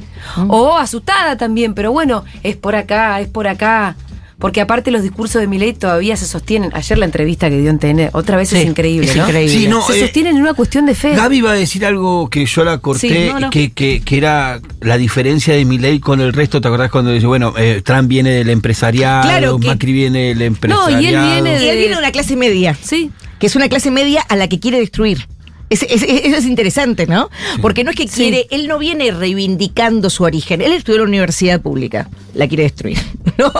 O 0.48 0.78
asustada 0.78 1.38
también, 1.38 1.74
pero 1.74 1.92
bueno, 1.92 2.24
es 2.44 2.56
por 2.56 2.76
acá, 2.76 3.20
es 3.20 3.28
por 3.28 3.48
acá. 3.48 3.96
Porque 4.40 4.62
aparte 4.62 4.90
los 4.90 5.04
discursos 5.04 5.42
de 5.42 5.48
Milei 5.48 5.74
todavía 5.74 6.16
se 6.16 6.26
sostienen. 6.26 6.72
Ayer 6.74 6.98
la 6.98 7.04
entrevista 7.06 7.50
que 7.50 7.60
dio 7.60 7.70
en 7.70 7.78
TN, 7.78 8.10
otra 8.14 8.38
vez 8.38 8.54
es 8.54 8.66
increíble, 8.66 9.10
es 9.12 9.16
¿no? 9.18 9.28
increíble. 9.28 9.54
Sí, 9.54 9.68
no, 9.68 9.86
se 9.86 9.98
eh, 9.98 10.02
sostienen 10.02 10.38
en 10.38 10.42
una 10.42 10.54
cuestión 10.54 10.86
de 10.86 10.96
fe. 10.96 11.14
Gaby 11.14 11.38
iba 11.38 11.52
a 11.52 11.56
decir 11.56 11.86
algo 11.86 12.30
que 12.30 12.46
yo 12.46 12.64
la 12.64 12.78
corté, 12.78 13.10
Sí, 13.10 13.30
no, 13.34 13.40
no. 13.42 13.50
Que, 13.50 13.72
que, 13.72 14.02
que 14.02 14.18
era 14.18 14.62
la 14.80 14.98
diferencia 14.98 15.54
de 15.54 15.66
Milei 15.66 16.00
con 16.00 16.22
el 16.22 16.32
resto. 16.32 16.62
¿Te 16.62 16.68
acordás 16.70 16.90
cuando 16.90 17.12
dice, 17.12 17.28
bueno, 17.28 17.54
eh, 17.58 17.82
Trump 17.84 18.08
viene 18.08 18.30
del 18.32 18.50
empresariado, 18.50 19.24
Claro 19.24 19.60
que- 19.60 19.68
Macri 19.68 19.92
viene 19.92 20.34
del 20.34 20.38
No, 20.40 20.44
empresariado? 20.46 21.02
y 21.02 21.06
él 21.08 21.20
viene 21.44 21.66
Y 21.66 21.68
él 21.70 21.78
viene 21.78 21.94
de 21.96 22.00
una 22.00 22.12
clase 22.12 22.36
media. 22.38 22.78
Sí. 22.82 23.12
que 23.40 23.48
es 23.48 23.56
una 23.56 23.68
clase 23.70 23.92
media 23.92 24.22
a 24.28 24.36
la 24.36 24.48
que 24.48 24.60
quiere 24.60 24.80
destruir. 24.80 25.28
Es- 25.70 25.84
es- 25.84 26.02
es- 26.04 26.26
eso 26.26 26.36
es 26.38 26.46
interesante, 26.46 27.06
¿no? 27.08 27.30
Porque 27.62 27.84
no 27.84 27.92
es 27.92 27.96
que 27.96 28.08
Sí. 28.08 28.16
quiere, 28.16 28.48
él 28.52 28.68
no 28.68 28.80
viene 28.80 29.12
reivindicando 29.12 30.10
su 30.10 30.24
origen. 30.24 30.62
Él 30.62 30.74
estudió 30.74 30.96
en 30.98 31.04
la 31.04 31.08
universidad 31.10 31.62
pública, 31.62 32.10
la 32.40 32.48
quiere 32.48 32.64
destruir, 32.64 32.98
¿no? 33.38 33.52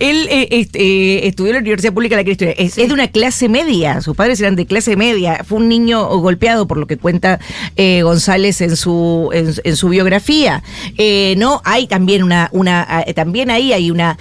Él 0.00 0.26
eh, 0.30 0.48
este, 0.50 0.80
eh, 0.80 1.26
estudió 1.28 1.50
en 1.50 1.54
la 1.56 1.60
universidad 1.60 1.92
pública, 1.92 2.16
la 2.16 2.24
quiere 2.24 2.36
destruir. 2.38 2.54
Es, 2.58 2.78
es 2.78 2.88
de 2.88 2.94
una 2.94 3.08
clase 3.08 3.48
media, 3.48 4.00
sus 4.00 4.16
padres 4.16 4.40
eran 4.40 4.56
de 4.56 4.66
clase 4.66 4.96
media. 4.96 5.44
Fue 5.46 5.58
un 5.58 5.68
niño 5.68 6.06
golpeado, 6.18 6.66
por 6.66 6.78
lo 6.78 6.86
que 6.86 6.96
cuenta 6.96 7.38
eh, 7.76 8.02
González 8.02 8.60
en 8.62 8.76
su, 8.76 9.30
en, 9.32 9.52
en 9.62 9.76
su 9.76 9.88
biografía. 9.90 10.62
Eh, 10.98 11.34
no, 11.38 11.60
hay 11.64 11.86
también 11.86 12.22
una, 12.22 12.48
una 12.52 13.04
eh, 13.06 13.14
también 13.14 13.50
ahí 13.50 13.72
hay 13.72 13.90
una, 13.90 14.18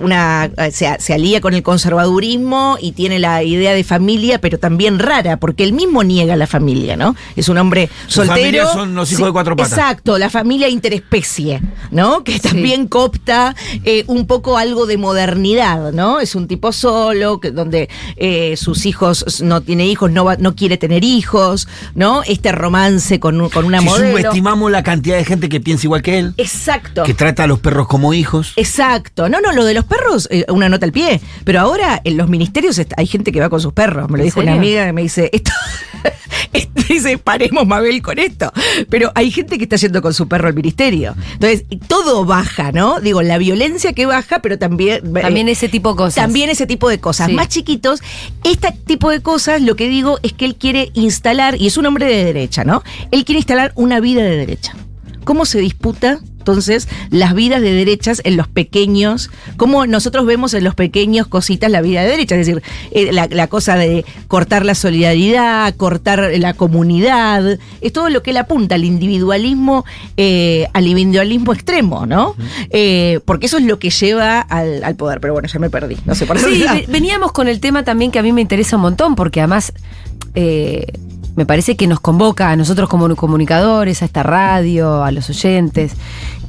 una 0.00 0.50
se, 0.70 0.96
se 0.98 1.14
alía 1.14 1.40
con 1.40 1.54
el 1.54 1.62
conservadurismo 1.62 2.78
y 2.80 2.92
tiene 2.92 3.18
la 3.18 3.42
idea 3.42 3.74
de 3.74 3.84
familia, 3.84 4.40
pero 4.40 4.58
también 4.58 4.98
rara, 4.98 5.36
porque 5.36 5.64
él 5.64 5.72
mismo 5.74 6.02
niega 6.04 6.36
la 6.36 6.46
familia, 6.46 6.96
¿no? 6.96 7.14
Es 7.36 7.48
un 7.48 7.58
hombre 7.58 7.90
Su 8.06 8.24
soltero. 8.24 8.36
familia 8.38 8.66
son 8.72 8.94
los 8.94 9.12
hijos 9.12 9.26
de 9.26 9.32
cuatro 9.32 9.56
patas. 9.56 9.72
Exacto, 9.72 10.18
la 10.18 10.30
familia 10.30 10.68
interespecie, 10.68 11.60
¿no? 11.90 12.24
Que 12.24 12.38
también 12.40 12.86
copta 12.88 13.41
eh, 13.84 14.04
un 14.06 14.26
poco 14.26 14.58
algo 14.58 14.86
de 14.86 14.96
modernidad, 14.96 15.92
¿no? 15.92 16.20
Es 16.20 16.34
un 16.34 16.46
tipo 16.46 16.72
solo, 16.72 17.40
que, 17.40 17.50
donde 17.50 17.88
eh, 18.16 18.56
sus 18.56 18.86
hijos 18.86 19.42
no 19.42 19.60
tiene 19.60 19.86
hijos, 19.86 20.10
no, 20.10 20.24
va- 20.24 20.36
no 20.36 20.54
quiere 20.54 20.76
tener 20.76 21.04
hijos, 21.04 21.68
¿no? 21.94 22.22
Este 22.24 22.52
romance 22.52 23.18
con, 23.20 23.48
con 23.50 23.64
una 23.64 23.78
Si 23.80 23.84
modelo. 23.86 24.10
subestimamos 24.18 24.70
la 24.70 24.82
cantidad 24.82 25.16
de 25.16 25.24
gente 25.24 25.48
que 25.48 25.60
piensa 25.60 25.86
igual 25.86 26.02
que 26.02 26.18
él, 26.18 26.34
Exacto. 26.36 27.02
que 27.04 27.14
trata 27.14 27.44
a 27.44 27.46
los 27.46 27.58
perros 27.60 27.86
como 27.88 28.14
hijos. 28.14 28.52
Exacto. 28.56 29.28
No, 29.28 29.40
no, 29.40 29.52
lo 29.52 29.64
de 29.64 29.74
los 29.74 29.84
perros, 29.84 30.28
eh, 30.30 30.44
una 30.48 30.68
nota 30.68 30.86
al 30.86 30.92
pie. 30.92 31.20
Pero 31.44 31.60
ahora 31.60 32.00
en 32.04 32.16
los 32.16 32.28
ministerios 32.28 32.80
hay 32.96 33.06
gente 33.06 33.32
que 33.32 33.40
va 33.40 33.48
con 33.48 33.60
sus 33.60 33.72
perros. 33.72 34.08
Me 34.10 34.18
lo 34.18 34.22
¿En 34.22 34.28
dijo 34.28 34.40
una 34.40 34.54
amiga 34.54 34.86
que 34.86 34.92
me 34.92 35.02
dice, 35.02 35.30
esto, 35.32 35.50
esto- 36.52 36.72
dice, 36.88 37.16
paremos 37.18 37.66
Mabel 37.66 38.02
con 38.02 38.18
esto. 38.18 38.52
Pero 38.90 39.10
hay 39.14 39.30
gente 39.30 39.56
que 39.56 39.64
está 39.64 39.76
yendo 39.76 40.02
con 40.02 40.12
su 40.12 40.28
perro 40.28 40.48
al 40.48 40.54
ministerio. 40.54 41.14
Entonces, 41.34 41.64
todo 41.86 42.24
baja, 42.24 42.72
¿no? 42.72 43.00
Digo, 43.00 43.22
la 43.22 43.31
violencia 43.38 43.92
que 43.92 44.06
baja, 44.06 44.40
pero 44.40 44.58
también... 44.58 45.16
eh, 45.16 45.20
También 45.20 45.48
ese 45.48 45.68
tipo 45.68 45.90
de 45.90 45.96
cosas. 45.96 46.14
También 46.16 46.50
ese 46.50 46.66
tipo 46.66 46.88
de 46.88 47.00
cosas. 47.00 47.28
Sí. 47.28 47.32
Más 47.34 47.48
chiquitos, 47.48 48.00
este 48.44 48.72
tipo 48.72 49.10
de 49.10 49.20
cosas, 49.20 49.62
lo 49.62 49.76
que 49.76 49.88
digo 49.88 50.18
es 50.22 50.32
que 50.32 50.44
él 50.44 50.56
quiere 50.56 50.90
instalar, 50.94 51.60
y 51.60 51.66
es 51.66 51.76
un 51.76 51.86
hombre 51.86 52.06
de 52.06 52.24
derecha, 52.24 52.64
¿no? 52.64 52.82
Él 53.10 53.24
quiere 53.24 53.38
instalar 53.38 53.72
una 53.74 54.00
vida 54.00 54.22
de 54.22 54.36
derecha. 54.36 54.74
¿Cómo 55.24 55.44
se 55.46 55.60
disputa 55.60 56.18
entonces 56.42 56.88
las 57.10 57.34
vidas 57.34 57.62
de 57.62 57.72
derechas 57.72 58.20
en 58.24 58.36
los 58.36 58.48
pequeños? 58.48 59.30
¿Cómo 59.56 59.86
nosotros 59.86 60.26
vemos 60.26 60.52
en 60.54 60.64
los 60.64 60.74
pequeños 60.74 61.28
cositas 61.28 61.70
la 61.70 61.80
vida 61.80 62.02
de 62.02 62.08
derecha? 62.10 62.34
Es 62.36 62.46
decir, 62.46 62.62
eh, 62.90 63.12
la, 63.12 63.28
la 63.30 63.46
cosa 63.46 63.76
de 63.76 64.04
cortar 64.28 64.64
la 64.66 64.74
solidaridad, 64.74 65.74
cortar 65.76 66.30
la 66.38 66.54
comunidad, 66.54 67.58
es 67.80 67.92
todo 67.92 68.10
lo 68.10 68.22
que 68.22 68.30
él 68.30 68.36
apunta, 68.38 68.74
al 68.74 68.84
individualismo, 68.84 69.84
eh, 70.16 70.66
al 70.72 70.86
individualismo 70.88 71.52
extremo, 71.52 72.06
¿no? 72.06 72.34
Eh, 72.70 73.20
porque 73.24 73.46
eso 73.46 73.58
es 73.58 73.64
lo 73.64 73.78
que 73.78 73.90
lleva 73.90 74.40
al, 74.40 74.82
al 74.84 74.96
poder. 74.96 75.20
Pero 75.20 75.32
bueno, 75.34 75.48
ya 75.48 75.58
me 75.60 75.70
perdí, 75.70 75.96
no 76.04 76.14
sé 76.14 76.26
por 76.26 76.38
Sí, 76.38 76.62
va. 76.66 76.74
ve- 76.74 76.86
veníamos 76.88 77.32
con 77.32 77.46
el 77.48 77.60
tema 77.60 77.84
también 77.84 78.10
que 78.10 78.18
a 78.18 78.22
mí 78.22 78.32
me 78.32 78.40
interesa 78.40 78.76
un 78.76 78.82
montón, 78.82 79.14
porque 79.14 79.40
además 79.40 79.72
eh, 80.34 80.86
me 81.36 81.46
parece 81.46 81.76
que 81.76 81.86
nos 81.86 82.00
convoca 82.00 82.50
a 82.50 82.56
nosotros 82.56 82.88
como 82.88 83.14
comunicadores, 83.16 84.02
a 84.02 84.04
esta 84.04 84.22
radio, 84.22 85.02
a 85.02 85.10
los 85.12 85.30
oyentes, 85.30 85.92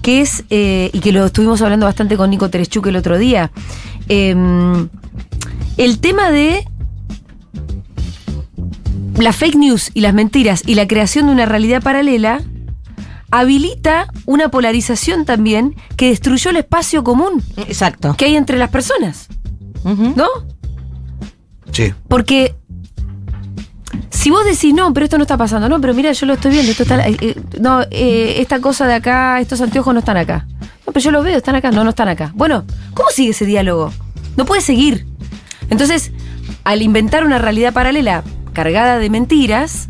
que 0.02 0.22
es, 0.22 0.44
eh, 0.50 0.90
y 0.94 1.00
que 1.00 1.12
lo 1.12 1.26
estuvimos 1.26 1.62
hablando 1.62 1.86
bastante 1.86 2.18
con 2.18 2.30
Nico 2.30 2.50
Terechuk 2.50 2.88
el 2.88 2.96
otro 2.96 3.18
día, 3.18 3.52
eh, 4.10 4.36
el 5.78 6.00
tema 6.00 6.32
de 6.32 6.68
la 9.18 9.32
fake 9.32 9.56
news 9.56 9.92
y 9.94 10.02
las 10.02 10.14
mentiras 10.14 10.64
y 10.66 10.76
la 10.76 10.88
creación 10.88 11.28
de 11.28 11.32
una 11.34 11.46
realidad 11.46 11.82
paralela 11.82 12.42
habilita 13.32 14.08
una 14.26 14.50
polarización 14.50 15.26
también 15.26 15.76
que 15.98 16.10
destruyó 16.10 16.52
el 16.52 16.58
espacio 16.58 17.04
común 17.04 17.42
Exacto. 17.58 18.16
que 18.16 18.26
hay 18.26 18.36
entre 18.36 18.58
las 18.58 18.70
personas. 18.70 19.28
¿no? 19.84 20.28
Sí. 21.72 21.94
Porque 22.08 22.56
si 24.14 24.30
vos 24.30 24.46
decís, 24.46 24.74
no, 24.76 24.94
pero 24.94 25.06
esto 25.06 25.18
no 25.18 25.24
está 25.24 25.38
pasando, 25.38 25.68
no, 25.68 25.82
pero 25.82 25.96
mira, 25.96 26.12
yo 26.12 26.28
lo 26.28 26.34
estoy 26.34 26.52
viendo, 26.52 26.72
esto 26.72 26.84
está, 26.84 27.08
eh, 27.08 27.18
eh, 27.20 27.36
no, 27.60 27.82
eh, 27.90 28.36
esta 28.38 28.62
cosa 28.62 28.86
de 28.86 28.94
acá, 28.94 29.40
estos 29.40 29.60
anteojos 29.60 29.92
no 29.92 30.00
están 30.02 30.18
acá. 30.18 30.46
No, 30.86 30.94
pero 30.94 31.04
yo 31.04 31.12
los 31.12 31.24
veo, 31.24 31.36
están 31.36 31.56
acá, 31.56 31.72
no, 31.72 31.84
no 31.84 31.90
están 31.90 32.08
acá. 32.08 32.32
Bueno, 32.36 32.64
¿cómo 32.94 33.10
sigue 33.10 33.32
ese 33.32 33.46
diálogo? 33.46 33.92
No 34.38 34.46
puede 34.46 34.62
seguir. 34.62 35.08
Entonces, 35.72 36.12
al 36.64 36.84
inventar 36.84 37.26
una 37.26 37.40
realidad 37.40 37.74
paralela 37.74 38.24
cargada 38.54 39.00
de 39.00 39.10
mentiras, 39.10 39.90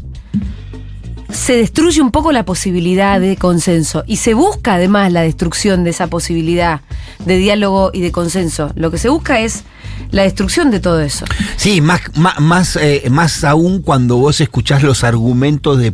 se 1.30 1.58
destruye 1.58 2.02
un 2.02 2.12
poco 2.12 2.32
la 2.32 2.46
posibilidad 2.46 3.20
de 3.20 3.36
consenso 3.36 4.06
y 4.08 4.18
se 4.18 4.34
busca 4.34 4.76
además 4.76 5.12
la 5.12 5.22
destrucción 5.22 5.84
de 5.84 5.90
esa 5.90 6.08
posibilidad 6.08 6.80
de 7.26 7.38
diálogo 7.38 7.92
y 7.94 8.00
de 8.00 8.14
consenso. 8.14 8.72
Lo 8.76 8.90
que 8.90 8.98
se 8.98 9.10
busca 9.10 9.42
es 9.42 9.66
la 10.12 10.24
destrucción 10.24 10.72
de 10.72 10.80
todo 10.80 11.00
eso. 11.02 11.26
Sí, 11.58 11.82
más, 11.82 12.02
más, 12.16 12.40
más, 12.40 12.76
eh, 12.76 13.04
más 13.10 13.44
aún 13.44 13.82
cuando 13.82 14.18
vos 14.18 14.42
escuchás 14.42 14.84
los 14.84 15.04
argumentos 15.04 15.78
de 15.80 15.94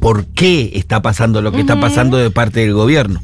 por 0.00 0.24
qué 0.26 0.72
está 0.74 1.02
pasando 1.02 1.42
lo 1.42 1.52
que 1.52 1.60
está 1.60 1.78
pasando 1.80 2.16
de 2.16 2.30
parte 2.30 2.60
del 2.60 2.72
gobierno. 2.74 3.20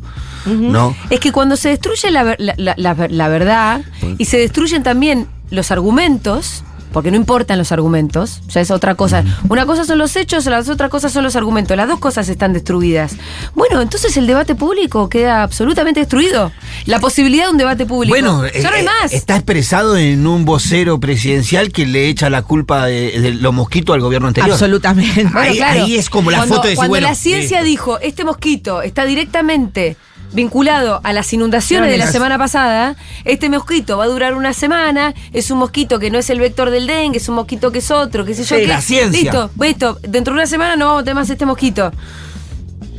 ¿No? 0.47 0.95
Es 1.11 1.19
que 1.19 1.33
cuando 1.33 1.57
se 1.57 1.71
destruye 1.71 2.11
la, 2.13 2.37
la- 2.39 2.55
la- 2.57 2.75
la- 2.77 3.09
la 3.09 3.29
verdad 3.29 3.81
y 4.19 4.27
se 4.27 4.39
destruyen 4.39 4.85
también 4.85 5.27
los 5.51 5.73
argumentos, 5.73 6.63
porque 6.93 7.11
no 7.11 7.17
importan 7.17 7.59
los 7.59 7.73
argumentos, 7.73 8.43
ya 8.49 8.61
es 8.61 8.71
otra 8.71 8.95
cosa. 8.95 9.25
Una 9.49 9.67
cosa 9.67 9.85
son 9.85 9.99
los 9.99 10.15
hechos, 10.15 10.47
las 10.47 10.69
otras 10.69 10.89
cosas 10.89 11.13
son 11.13 11.25
los 11.25 11.35
argumentos. 11.35 11.77
Las 11.77 11.89
dos 11.89 11.99
cosas 11.99 12.29
están 12.29 12.53
destruidas. 12.53 13.17
Bueno, 13.57 13.83
entonces 13.83 14.17
el 14.17 14.27
debate 14.29 14.55
público 14.55 15.09
queda 15.09 15.43
absolutamente 15.43 15.99
destruido. 16.01 16.53
La 16.85 17.01
posibilidad 17.01 17.47
de 17.47 17.51
un 17.53 17.57
debate 17.59 17.87
público. 17.87 18.13
Bueno, 18.13 18.43
ya 18.47 18.71
no 18.71 18.77
hay 18.77 18.83
eh, 18.83 18.85
más. 19.03 19.13
está 19.13 19.35
expresado 19.37 19.97
en 19.97 20.27
un 20.27 20.45
vocero 20.45 21.01
presidencial 21.01 21.73
que 21.73 21.87
le 21.87 22.09
echa 22.09 22.31
la 22.31 22.43
culpa 22.43 22.87
de, 22.87 23.19
de 23.21 23.33
los 23.35 23.53
mosquitos 23.55 23.95
al 23.95 24.01
gobierno 24.01 24.29
anterior. 24.29 24.53
Absolutamente. 24.53 25.25
Bueno, 25.25 25.41
ahí- 25.41 25.57
claro. 25.57 25.85
ahí 25.85 25.97
es 25.97 26.11
como 26.11 26.31
la 26.31 26.39
Cuando- 26.39 26.57
foto 26.57 26.69
de 26.69 26.75
Cuando 26.77 26.91
bueno, 26.91 27.09
la 27.09 27.15
ciencia 27.15 27.63
dijo, 27.63 27.99
este 28.01 28.25
mosquito 28.25 28.83
está 28.83 29.05
directamente 29.05 29.97
vinculado 30.33 31.01
a 31.05 31.13
las 31.13 31.33
inundaciones 31.33 31.91
de 31.91 31.97
la 31.99 32.09
semana 32.11 32.37
pasada, 32.37 32.97
este 33.25 33.49
mosquito 33.49 33.97
va 33.97 34.05
a 34.05 34.09
durar 34.09 34.35
una 34.35 34.53
semana, 34.53 35.15
es 35.33 35.51
un 35.53 35.59
mosquito 35.59 35.99
que 36.01 36.11
no 36.11 36.19
es 36.19 36.29
el 36.31 36.41
vector 36.41 36.71
del 36.71 36.87
dengue, 36.89 37.19
es 37.19 37.29
un 37.29 37.37
mosquito 37.37 37.71
que 37.71 37.79
es 37.79 37.91
otro, 37.93 38.25
qué 38.25 38.35
sé 38.35 38.43
yo 38.45 38.57
Sí, 38.57 38.63
qué. 38.63 38.67
la 38.67 38.81
ciencia. 38.81 39.23
Listo, 39.23 39.51
listo, 39.61 39.99
dentro 40.03 40.35
de 40.35 40.41
una 40.41 40.47
semana 40.47 40.75
no 40.77 40.87
vamos 40.87 41.03
a 41.03 41.05
tener 41.05 41.15
más 41.15 41.31
este 41.31 41.47
mosquito. 41.47 41.93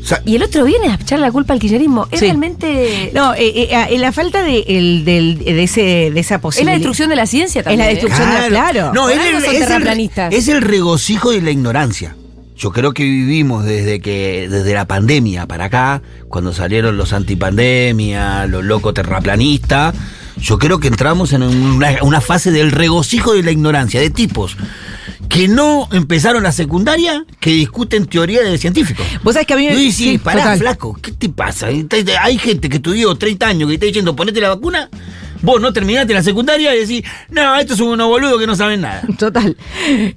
O 0.08 0.10
sea, 0.10 0.22
Y 0.26 0.38
el 0.38 0.44
otro 0.44 0.64
viene 0.64 0.88
a 0.88 0.94
echarle 0.96 1.26
la 1.26 1.34
culpa 1.34 1.52
al 1.54 1.60
kirchnerismo. 1.60 2.08
Es 2.10 2.20
Sí. 2.22 2.28
realmente... 2.28 3.12
No, 3.14 3.34
eh, 3.34 3.40
eh, 3.70 3.88
eh, 3.90 3.98
la 4.00 4.14
falta 4.14 4.42
de, 4.42 4.64
el- 4.70 5.04
del- 5.04 5.38
de, 5.40 5.64
ese, 5.64 5.82
de 6.12 6.20
esa 6.22 6.36
es 6.36 6.42
posibilidad. 6.42 6.72
la 6.72 6.78
destrucción 6.78 7.10
de 7.10 7.16
la 7.18 7.26
ciencia 7.26 7.60
Es 7.60 7.66
también. 7.66 7.80
la 7.80 7.92
¿eh? 7.92 7.96
destrucción 7.96 8.30
de- 8.42 8.48
claro. 8.48 8.94
No, 8.94 9.10
es 9.10 9.18
el, 9.18 9.36
es 9.36 9.70
es 10.32 10.48
el 10.48 10.62
regocijo 10.62 11.32
de 11.32 11.42
la 11.42 11.52
ignorancia. 11.52 12.16
Yo 12.56 12.72
creo 12.72 12.94
que 12.94 13.04
vivimos 13.04 13.66
desde 13.66 14.00
que 14.00 14.48
desde 14.50 14.74
la 14.74 14.86
pandemia 14.88 15.46
para 15.46 15.66
acá, 15.66 16.02
cuando 16.30 16.54
salieron 16.54 16.96
los 16.96 17.12
antipandemia, 17.14 18.48
los 18.48 18.64
locos 18.64 18.94
terraplanistas, 18.94 19.94
yo 20.38 20.58
creo 20.58 20.80
que 20.80 20.88
entramos 20.88 21.34
en 21.34 21.44
una, 21.44 21.98
una 22.02 22.22
fase 22.22 22.52
del 22.52 22.72
regocijo 22.72 23.34
de 23.34 23.44
la 23.44 23.52
ignorancia, 23.52 24.00
de 24.00 24.10
tipos 24.10 24.56
que 25.30 25.48
no 25.48 25.88
empezaron 25.92 26.44
la 26.44 26.52
secundaria, 26.52 27.26
que 27.40 27.52
discuten 27.52 28.06
teoría 28.06 28.42
de 28.44 28.58
científicos. 28.58 29.06
Vos 29.24 29.34
sabés 29.34 29.48
que 29.48 29.54
a 29.54 29.58
mí 29.58 29.68
me. 29.68 29.76
sí, 29.76 29.92
sí, 29.92 30.18
pará, 30.18 30.42
total. 30.42 30.60
flaco, 30.60 31.00
¿qué 31.02 31.12
te 31.12 31.30
pasa? 31.30 31.68
Hay 32.22 32.38
gente 32.38 32.70
que 32.70 32.78
estudió 32.78 33.16
30 33.16 33.48
años 33.48 33.68
que 33.68 33.76
está 33.76 33.86
diciendo 33.86 34.16
ponete 34.16 34.42
la 34.42 34.50
vacuna, 34.50 34.90
vos 35.42 35.62
no 35.62 35.74
terminaste 35.74 36.14
la 36.14 36.24
secundaria 36.24 36.76
y 36.76 36.80
decís, 36.80 37.04
no, 37.30 37.56
estos 37.58 37.78
son 37.78 37.90
unos 37.90 38.08
boludos 38.08 38.40
que 38.40 38.48
no 38.48 38.56
saben 38.56 38.82
nada. 38.82 39.02
Total. 39.18 39.56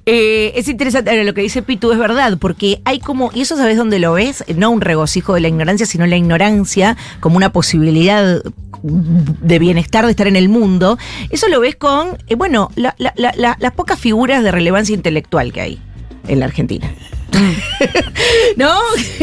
Eh, 0.05 0.53
es 0.55 0.67
interesante, 0.67 1.09
ahora, 1.11 1.23
lo 1.23 1.33
que 1.33 1.41
dice 1.41 1.61
Pitu 1.61 1.91
es 1.91 1.97
verdad, 1.99 2.37
porque 2.39 2.81
hay 2.85 2.99
como, 2.99 3.31
y 3.33 3.41
eso 3.41 3.57
sabes 3.57 3.77
dónde 3.77 3.99
lo 3.99 4.13
ves, 4.13 4.43
no 4.55 4.69
un 4.71 4.81
regocijo 4.81 5.33
de 5.33 5.41
la 5.41 5.47
ignorancia, 5.47 5.85
sino 5.85 6.05
la 6.07 6.17
ignorancia 6.17 6.97
como 7.19 7.37
una 7.37 7.51
posibilidad 7.51 8.41
de 8.83 9.59
bienestar, 9.59 10.05
de 10.05 10.11
estar 10.11 10.27
en 10.27 10.35
el 10.35 10.49
mundo. 10.49 10.97
Eso 11.29 11.47
lo 11.49 11.59
ves 11.59 11.75
con, 11.75 12.17
eh, 12.27 12.35
bueno, 12.35 12.69
la- 12.75 12.95
la- 12.97 13.13
la- 13.15 13.33
la- 13.37 13.57
las 13.59 13.71
pocas 13.73 13.99
figuras 13.99 14.43
de 14.43 14.51
relevancia 14.51 14.95
intelectual 14.95 15.53
que 15.53 15.61
hay 15.61 15.79
en 16.27 16.39
la 16.39 16.45
Argentina. 16.45 16.91
¿No? 18.57 18.77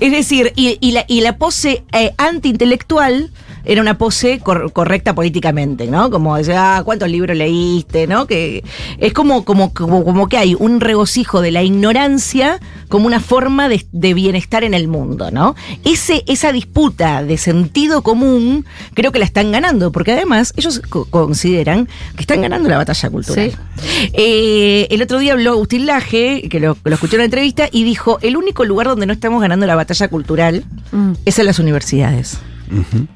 es 0.00 0.12
decir, 0.12 0.52
y, 0.56 0.78
y 0.80 0.92
la, 0.92 1.04
y 1.08 1.20
la 1.20 1.36
pose 1.36 1.84
eh, 1.92 2.12
antiintelectual 2.18 3.30
era 3.64 3.80
una 3.80 3.98
pose 3.98 4.38
cor- 4.40 4.72
correcta 4.72 5.14
políticamente, 5.14 5.86
¿no? 5.86 6.10
Como 6.10 6.36
decir, 6.36 6.54
ah, 6.56 6.82
¿cuántos 6.84 7.08
libros 7.10 7.36
leíste? 7.36 8.06
¿No? 8.06 8.26
Que 8.26 8.64
es 8.98 9.12
como, 9.12 9.44
como, 9.44 9.72
como, 9.74 10.04
como 10.04 10.28
que 10.28 10.36
hay 10.36 10.54
un 10.58 10.80
regocijo 10.80 11.40
de 11.40 11.50
la 11.50 11.62
ignorancia 11.62 12.58
como 12.88 13.06
una 13.06 13.20
forma 13.20 13.68
de, 13.68 13.84
de 13.92 14.14
bienestar 14.14 14.64
en 14.64 14.74
el 14.74 14.88
mundo, 14.88 15.30
¿no? 15.30 15.54
Ese, 15.84 16.24
esa 16.26 16.52
disputa 16.52 17.22
de 17.22 17.38
sentido 17.38 18.02
común 18.02 18.64
creo 18.94 19.12
que 19.12 19.18
la 19.18 19.24
están 19.24 19.52
ganando, 19.52 19.92
porque 19.92 20.12
además 20.12 20.52
ellos 20.56 20.80
co- 20.88 21.04
consideran 21.06 21.86
que 22.16 22.20
están 22.22 22.40
ganando 22.42 22.68
la 22.68 22.76
batalla 22.78 23.10
cultural. 23.10 23.50
Sí. 23.50 24.10
Eh, 24.14 24.86
el 24.90 25.02
otro 25.02 25.18
día 25.18 25.32
habló 25.34 25.52
Agustín 25.52 25.86
Laje, 25.86 26.48
que 26.48 26.60
lo, 26.60 26.76
lo 26.82 26.94
escuché 26.94 27.14
en 27.16 27.20
una 27.20 27.24
entrevista, 27.26 27.68
y 27.70 27.84
dijo, 27.84 28.18
el 28.22 28.36
único 28.36 28.64
lugar 28.64 28.88
donde 28.88 29.06
no 29.06 29.12
estamos 29.12 29.40
ganando 29.40 29.66
la 29.66 29.74
batalla 29.76 30.08
cultural 30.08 30.64
Mm. 30.92 31.12
es 31.24 31.38
en 31.38 31.46
las 31.46 31.60
universidades. 31.60 32.38
Increíble, 32.68 33.06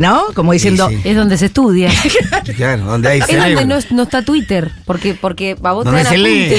¿no? 0.00 0.22
Como 0.34 0.52
diciendo, 0.52 0.88
Sí, 0.88 0.96
sí. 1.02 1.08
Es 1.10 1.16
donde 1.16 1.36
se 1.36 1.46
estudia. 1.46 1.90
Claro, 2.56 2.84
donde 2.84 3.08
hay 3.08 3.20
Es 3.20 3.26
donde 3.28 3.64
no, 3.66 3.78
no 3.90 4.02
está 4.02 4.22
Twitter, 4.22 4.70
porque, 4.86 5.14
porque 5.14 5.56
a 5.62 5.72
vos 5.72 5.84
te 5.84 6.04
se 6.04 6.18
lee, 6.18 6.54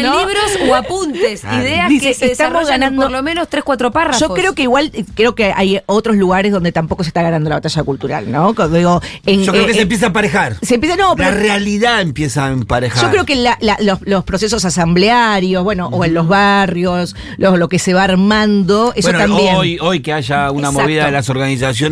libros 0.00 0.58
o 0.68 0.74
apuntes, 0.74 1.40
Claro. 1.42 1.62
ideas 1.62 1.88
Dice, 1.88 2.08
que 2.08 2.14
se 2.14 2.32
estamos 2.32 2.66
ganando- 2.68 3.02
por 3.02 3.10
lo 3.10 3.22
menos 3.22 3.48
tres, 3.48 3.64
cuatro 3.64 3.90
párrafos. 3.90 4.20
yo 4.20 4.34
creo 4.34 4.54
que 4.54 4.62
igual, 4.62 4.90
creo 5.14 5.34
que 5.34 5.52
hay 5.54 5.80
otros 5.86 6.16
lugares 6.16 6.52
donde 6.52 6.72
tampoco 6.72 7.04
se 7.04 7.08
está 7.08 7.22
ganando 7.22 7.48
la 7.50 7.56
batalla 7.56 7.82
cultural, 7.84 8.30
¿no? 8.30 8.54
Digo, 8.68 9.00
en- 9.26 9.42
Yo 9.44 9.52
creo 9.52 9.66
que 9.66 9.72
eh, 9.72 9.74
se 9.74 9.80
eh, 9.80 9.82
empieza 9.82 10.06
a 10.06 10.08
emparejar. 10.08 10.56
se 10.62 10.74
empieza, 10.74 10.96
no, 10.96 11.14
La 11.16 11.30
realidad 11.30 12.00
empieza 12.00 12.46
a 12.46 12.50
emparejar. 12.52 13.02
Yo 13.04 13.10
creo 13.10 13.24
que 13.24 13.36
la- 13.36 13.58
la- 13.60 13.78
los, 13.80 14.00
los 14.02 14.24
procesos 14.24 14.64
asamblearios, 14.64 15.62
bueno, 15.64 15.88
o 15.88 16.04
en 16.04 16.14
los 16.14 16.26
barrios, 16.28 17.14
lo, 17.36 17.56
lo 17.56 17.68
que 17.68 17.78
se 17.78 17.94
va 17.94 18.04
armando, 18.04 18.92
eso 18.96 19.08
Bueno, 19.10 19.18
también. 19.26 19.54
Hoy, 19.56 19.78
hoy 19.80 20.00
que 20.00 20.12
haya 20.12 20.50
una 20.50 20.68
Exacto. 20.68 20.82
movida 20.82 21.06
de 21.06 21.12
las 21.12 21.28
organizaciones, 21.30 21.87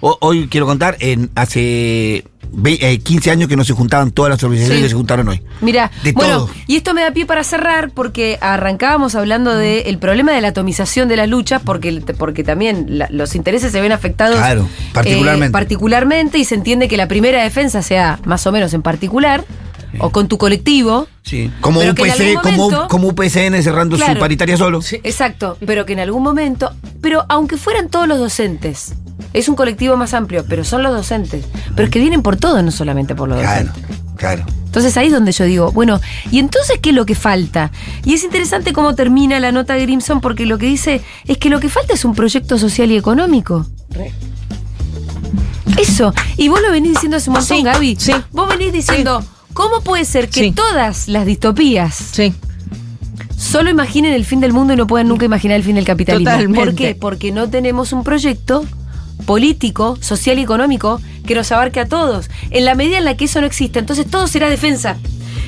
ho- 0.00 0.18
hoy 0.20 0.48
quiero 0.48 0.66
contar, 0.66 0.96
en 1.00 1.30
hace 1.34 2.24
ve- 2.52 2.78
eh, 2.80 2.98
15 2.98 3.30
años 3.30 3.48
que 3.48 3.56
no 3.56 3.64
se 3.64 3.72
juntaban 3.74 4.10
todas 4.10 4.30
las 4.30 4.42
organizaciones 4.42 4.78
Sí. 4.80 4.82
que 4.84 4.88
se 4.90 4.94
juntaron 4.96 5.28
hoy. 5.28 5.40
Mira, 5.60 5.90
De 6.02 6.12
bueno, 6.12 6.46
todo. 6.46 6.50
y 6.66 6.76
esto 6.76 6.94
me 6.94 7.02
da 7.02 7.12
pie 7.12 7.26
para 7.26 7.44
cerrar 7.44 7.90
porque 7.90 8.38
arrancábamos 8.40 9.14
hablando 9.14 9.54
del 9.54 9.98
problema 9.98 10.32
de 10.32 10.40
la 10.40 10.48
atomización 10.48 11.08
de 11.08 11.16
las 11.16 11.28
luchas, 11.28 11.62
porque, 11.64 12.02
porque 12.18 12.42
también 12.44 12.86
la- 12.98 13.08
los 13.10 13.34
intereses 13.36 13.70
se 13.72 13.80
ven 13.80 13.92
afectados 13.92 14.36
Claro, 14.38 14.68
particularmente. 14.92 15.46
eh, 15.48 15.50
particularmente, 15.52 16.38
y 16.38 16.44
se 16.44 16.54
entiende 16.56 16.88
que 16.88 16.96
la 16.96 17.06
primera 17.08 17.42
defensa 17.42 17.82
sea 17.82 18.18
más 18.24 18.46
o 18.46 18.52
menos 18.52 18.74
en 18.74 18.82
particular, 18.82 19.44
o 19.98 20.10
con 20.10 20.28
tu 20.28 20.38
colectivo. 20.38 21.08
Sí. 21.22 21.50
Como, 21.60 21.80
UPC, 21.80 22.36
algún 22.36 22.42
como, 22.42 22.88
como 22.88 23.08
UPCN 23.08 23.60
cerrando 23.62 23.96
su 23.98 24.04
paritaria 24.18 24.56
solo. 24.56 24.80
Exacto, 25.02 25.56
pero 25.66 25.84
que 25.84 25.92
en 25.94 25.98
algún 26.00 26.22
momento, 26.22 26.72
pero 27.00 27.24
aunque 27.28 27.56
fueran 27.56 27.88
todos 27.88 28.06
los 28.06 28.18
docentes, 28.20 28.94
es 29.32 29.48
un 29.48 29.54
colectivo 29.56 29.96
más 29.96 30.14
amplio, 30.14 30.44
pero 30.48 30.64
son 30.64 30.82
los 30.82 30.92
docentes, 30.92 31.44
pero 31.74 31.84
es 31.84 31.90
que 31.90 31.98
vienen 32.00 32.22
por 32.22 32.36
todo, 32.36 32.62
no 32.62 32.70
solamente 32.70 33.14
por 33.14 33.28
los 33.28 33.38
Claro, 33.40 33.66
docentes. 33.68 33.96
claro. 34.16 34.44
Entonces 34.66 34.96
ahí 34.96 35.08
es 35.08 35.12
donde 35.12 35.32
yo 35.32 35.44
digo, 35.44 35.72
bueno, 35.72 36.00
¿y 36.30 36.38
entonces 36.38 36.78
qué 36.80 36.90
es 36.90 36.94
lo 36.94 37.04
que 37.04 37.16
falta? 37.16 37.72
Y 38.04 38.14
es 38.14 38.22
interesante 38.22 38.72
cómo 38.72 38.94
termina 38.94 39.40
la 39.40 39.50
nota 39.50 39.74
de 39.74 39.82
Grimson 39.82 40.20
porque 40.20 40.46
lo 40.46 40.58
que 40.58 40.66
dice 40.66 41.00
es 41.26 41.38
que 41.38 41.48
lo 41.50 41.58
que 41.58 41.68
falta 41.68 41.92
es 41.94 42.04
un 42.04 42.14
proyecto 42.14 42.56
social 42.56 42.90
y 42.92 42.96
económico. 42.96 43.66
Eso. 45.78 46.12
Y 46.36 46.48
vos 46.48 46.60
lo 46.62 46.70
venís 46.70 46.92
diciendo 46.92 47.16
hace 47.16 47.30
un 47.30 47.34
montón, 47.36 47.56
Sí, 47.58 47.62
Gaby. 47.64 47.96
sí. 47.98 48.12
Vos 48.32 48.48
venís 48.48 48.72
diciendo, 48.72 49.24
¿cómo 49.54 49.80
puede 49.80 50.04
ser 50.04 50.28
que 50.28 50.40
Sí. 50.40 50.52
todas 50.52 51.08
las 51.08 51.26
distopías 51.26 51.94
Sí. 51.94 52.34
solo 53.36 53.70
imaginen 53.70 54.12
el 54.12 54.24
fin 54.24 54.40
del 54.40 54.52
mundo 54.52 54.72
y 54.74 54.76
no 54.76 54.86
puedan 54.86 55.08
nunca 55.08 55.24
imaginar 55.24 55.56
el 55.56 55.64
fin 55.64 55.76
del 55.76 55.84
capitalismo? 55.84 56.30
Totalmente. 56.30 56.64
¿Por 56.64 56.74
qué? 56.74 56.94
Porque 56.94 57.32
no 57.32 57.48
tenemos 57.48 57.92
un 57.92 58.04
proyecto 58.04 58.64
político, 59.20 59.98
social 60.00 60.38
y 60.38 60.42
económico 60.42 61.00
que 61.26 61.34
nos 61.34 61.50
abarque 61.52 61.80
a 61.80 61.86
todos. 61.86 62.30
En 62.50 62.64
la 62.64 62.74
medida 62.74 62.98
en 62.98 63.04
la 63.04 63.16
que 63.16 63.26
eso 63.26 63.40
no 63.40 63.46
existe, 63.46 63.78
entonces 63.78 64.06
todo 64.10 64.26
será 64.26 64.48
defensa. 64.48 64.96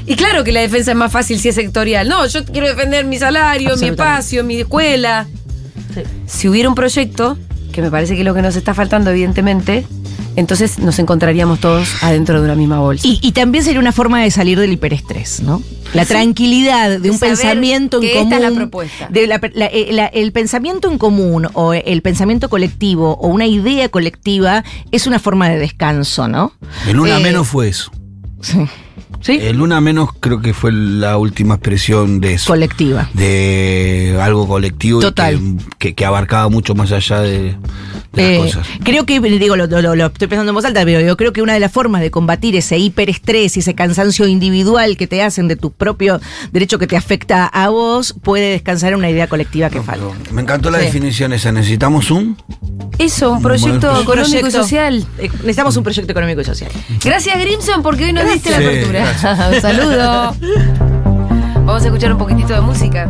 Y 0.06 0.16
claro 0.16 0.44
que 0.44 0.52
la 0.52 0.60
defensa 0.60 0.92
es 0.92 0.96
más 0.96 1.12
fácil 1.12 1.38
si 1.38 1.48
es 1.48 1.54
sectorial. 1.54 2.08
No, 2.08 2.26
yo 2.26 2.44
quiero 2.44 2.68
defender 2.68 3.04
mi 3.04 3.18
salario, 3.18 3.76
mi 3.76 3.88
espacio, 3.88 4.42
mi 4.44 4.60
escuela. 4.60 5.26
Si 6.26 6.48
hubiera 6.48 6.68
un 6.68 6.74
proyecto, 6.74 7.38
que 7.72 7.82
me 7.82 7.90
parece 7.90 8.14
que 8.14 8.20
es 8.20 8.24
lo 8.24 8.34
que 8.34 8.42
nos 8.42 8.56
está 8.56 8.74
faltando 8.74 9.10
evidentemente, 9.10 9.86
entonces 10.36 10.78
nos 10.78 10.98
encontraríamos 10.98 11.60
todos 11.60 11.88
adentro 12.02 12.40
de 12.40 12.44
una 12.46 12.54
misma 12.54 12.78
bolsa. 12.80 13.06
Y, 13.06 13.18
y 13.22 13.32
también 13.32 13.64
sería 13.64 13.80
una 13.80 13.92
forma 13.92 14.22
de 14.22 14.30
salir 14.30 14.58
del 14.58 14.72
hiperestrés, 14.72 15.40
¿no? 15.42 15.62
La 15.94 16.06
tranquilidad 16.06 16.98
de 17.00 17.10
un 17.10 17.18
saber 17.18 17.36
pensamiento 17.36 17.96
en 17.98 18.02
que 18.02 18.20
esta 18.20 18.36
común. 18.36 18.44
es 18.44 18.50
la 18.52 18.56
propuesta. 18.56 19.08
de 19.10 19.26
la- 19.26 19.40
la- 19.54 19.66
eh, 19.66 19.88
la- 19.92 20.06
el 20.06 20.32
pensamiento 20.32 20.90
en 20.90 20.96
común 20.98 21.48
o 21.52 21.74
el 21.74 22.00
pensamiento 22.02 22.48
colectivo 22.48 23.12
o 23.20 23.28
una 23.28 23.46
idea 23.46 23.88
colectiva 23.90 24.64
es 24.90 25.06
una 25.06 25.18
forma 25.18 25.48
de 25.50 25.58
descanso, 25.58 26.28
¿no? 26.28 26.52
El 26.86 26.98
una 26.98 27.18
Eh, 27.18 27.22
menos 27.22 27.46
fue 27.48 27.68
eso. 27.68 27.90
Sí. 28.40 28.58
¿Sí? 29.20 29.38
El 29.40 29.60
una 29.60 29.80
menos 29.80 30.08
creo 30.18 30.40
que 30.40 30.52
fue 30.52 30.72
la 30.72 31.16
última 31.18 31.54
expresión 31.54 32.20
de 32.20 32.34
eso. 32.34 32.46
Colectiva. 32.48 33.08
de 33.14 34.18
algo 34.20 34.48
colectivo 34.48 34.98
y 34.98 35.02
Total. 35.02 35.38
que, 35.38 35.88
que- 35.90 35.94
que 35.94 36.04
abarcaba 36.04 36.48
mucho 36.48 36.74
más 36.74 36.90
allá 36.90 37.20
de, 37.20 37.54
de 38.12 38.36
Eh, 38.36 38.38
las 38.44 38.54
cosas. 38.56 38.68
creo 38.84 39.06
que, 39.06 39.20
digo, 39.20 39.56
lo, 39.56 39.66
lo- 39.66 39.94
lo 39.96 40.06
estoy 40.06 40.28
pensando 40.28 40.50
en 40.50 40.54
voz 40.54 40.64
alta, 40.64 40.84
pero 40.84 41.00
yo 41.00 41.16
creo 41.16 41.32
que 41.32 41.42
una 41.42 41.54
de 41.54 41.60
las 41.60 41.72
formas 41.72 42.00
de 42.02 42.10
combatir 42.10 42.54
ese 42.56 42.78
hiperestrés 42.78 43.56
y 43.56 43.60
ese 43.60 43.74
cansancio 43.74 44.26
individual 44.26 44.96
que 44.96 45.06
te 45.06 45.22
hacen 45.22 45.48
de 45.48 45.56
tu 45.56 45.72
propio 45.72 46.20
derecho 46.52 46.78
que 46.78 46.86
te 46.86 46.96
afecta 46.96 47.46
a 47.46 47.68
vos, 47.70 48.14
puede 48.22 48.50
descansar 48.50 48.92
en 48.92 48.98
una 48.98 49.10
idea 49.10 49.26
colectiva 49.28 49.70
que 49.70 49.80
falta. 49.82 50.06
Pero 50.22 50.34
Me 50.34 50.42
encantó 50.42 50.70
la 50.70 50.78
Sí. 50.78 50.84
definición 50.86 51.32
esa. 51.32 51.52
Necesitamos 51.52 52.10
un. 52.10 52.36
Eso, 52.98 53.32
un 53.32 53.42
proyecto 53.42 54.00
económico 54.02 54.46
y 54.46 54.50
social. 54.50 55.06
Eh, 55.18 55.28
Necesitamos 55.32 55.76
un 55.76 55.82
proyecto 55.84 56.12
económico 56.12 56.40
y 56.40 56.44
social. 56.44 56.70
Gracias, 57.02 57.38
Grimson, 57.40 57.82
porque 57.82 58.04
hoy 58.04 58.12
nos 58.12 58.30
diste 58.30 58.50
la 58.50 58.58
Sí, 58.58 58.64
apertura. 58.64 59.50
un 59.54 59.60
saludo. 59.60 60.36
Vamos 61.64 61.82
a 61.82 61.86
escuchar 61.86 62.12
un 62.12 62.18
poquitito 62.18 62.52
de 62.54 62.60
música. 62.60 63.08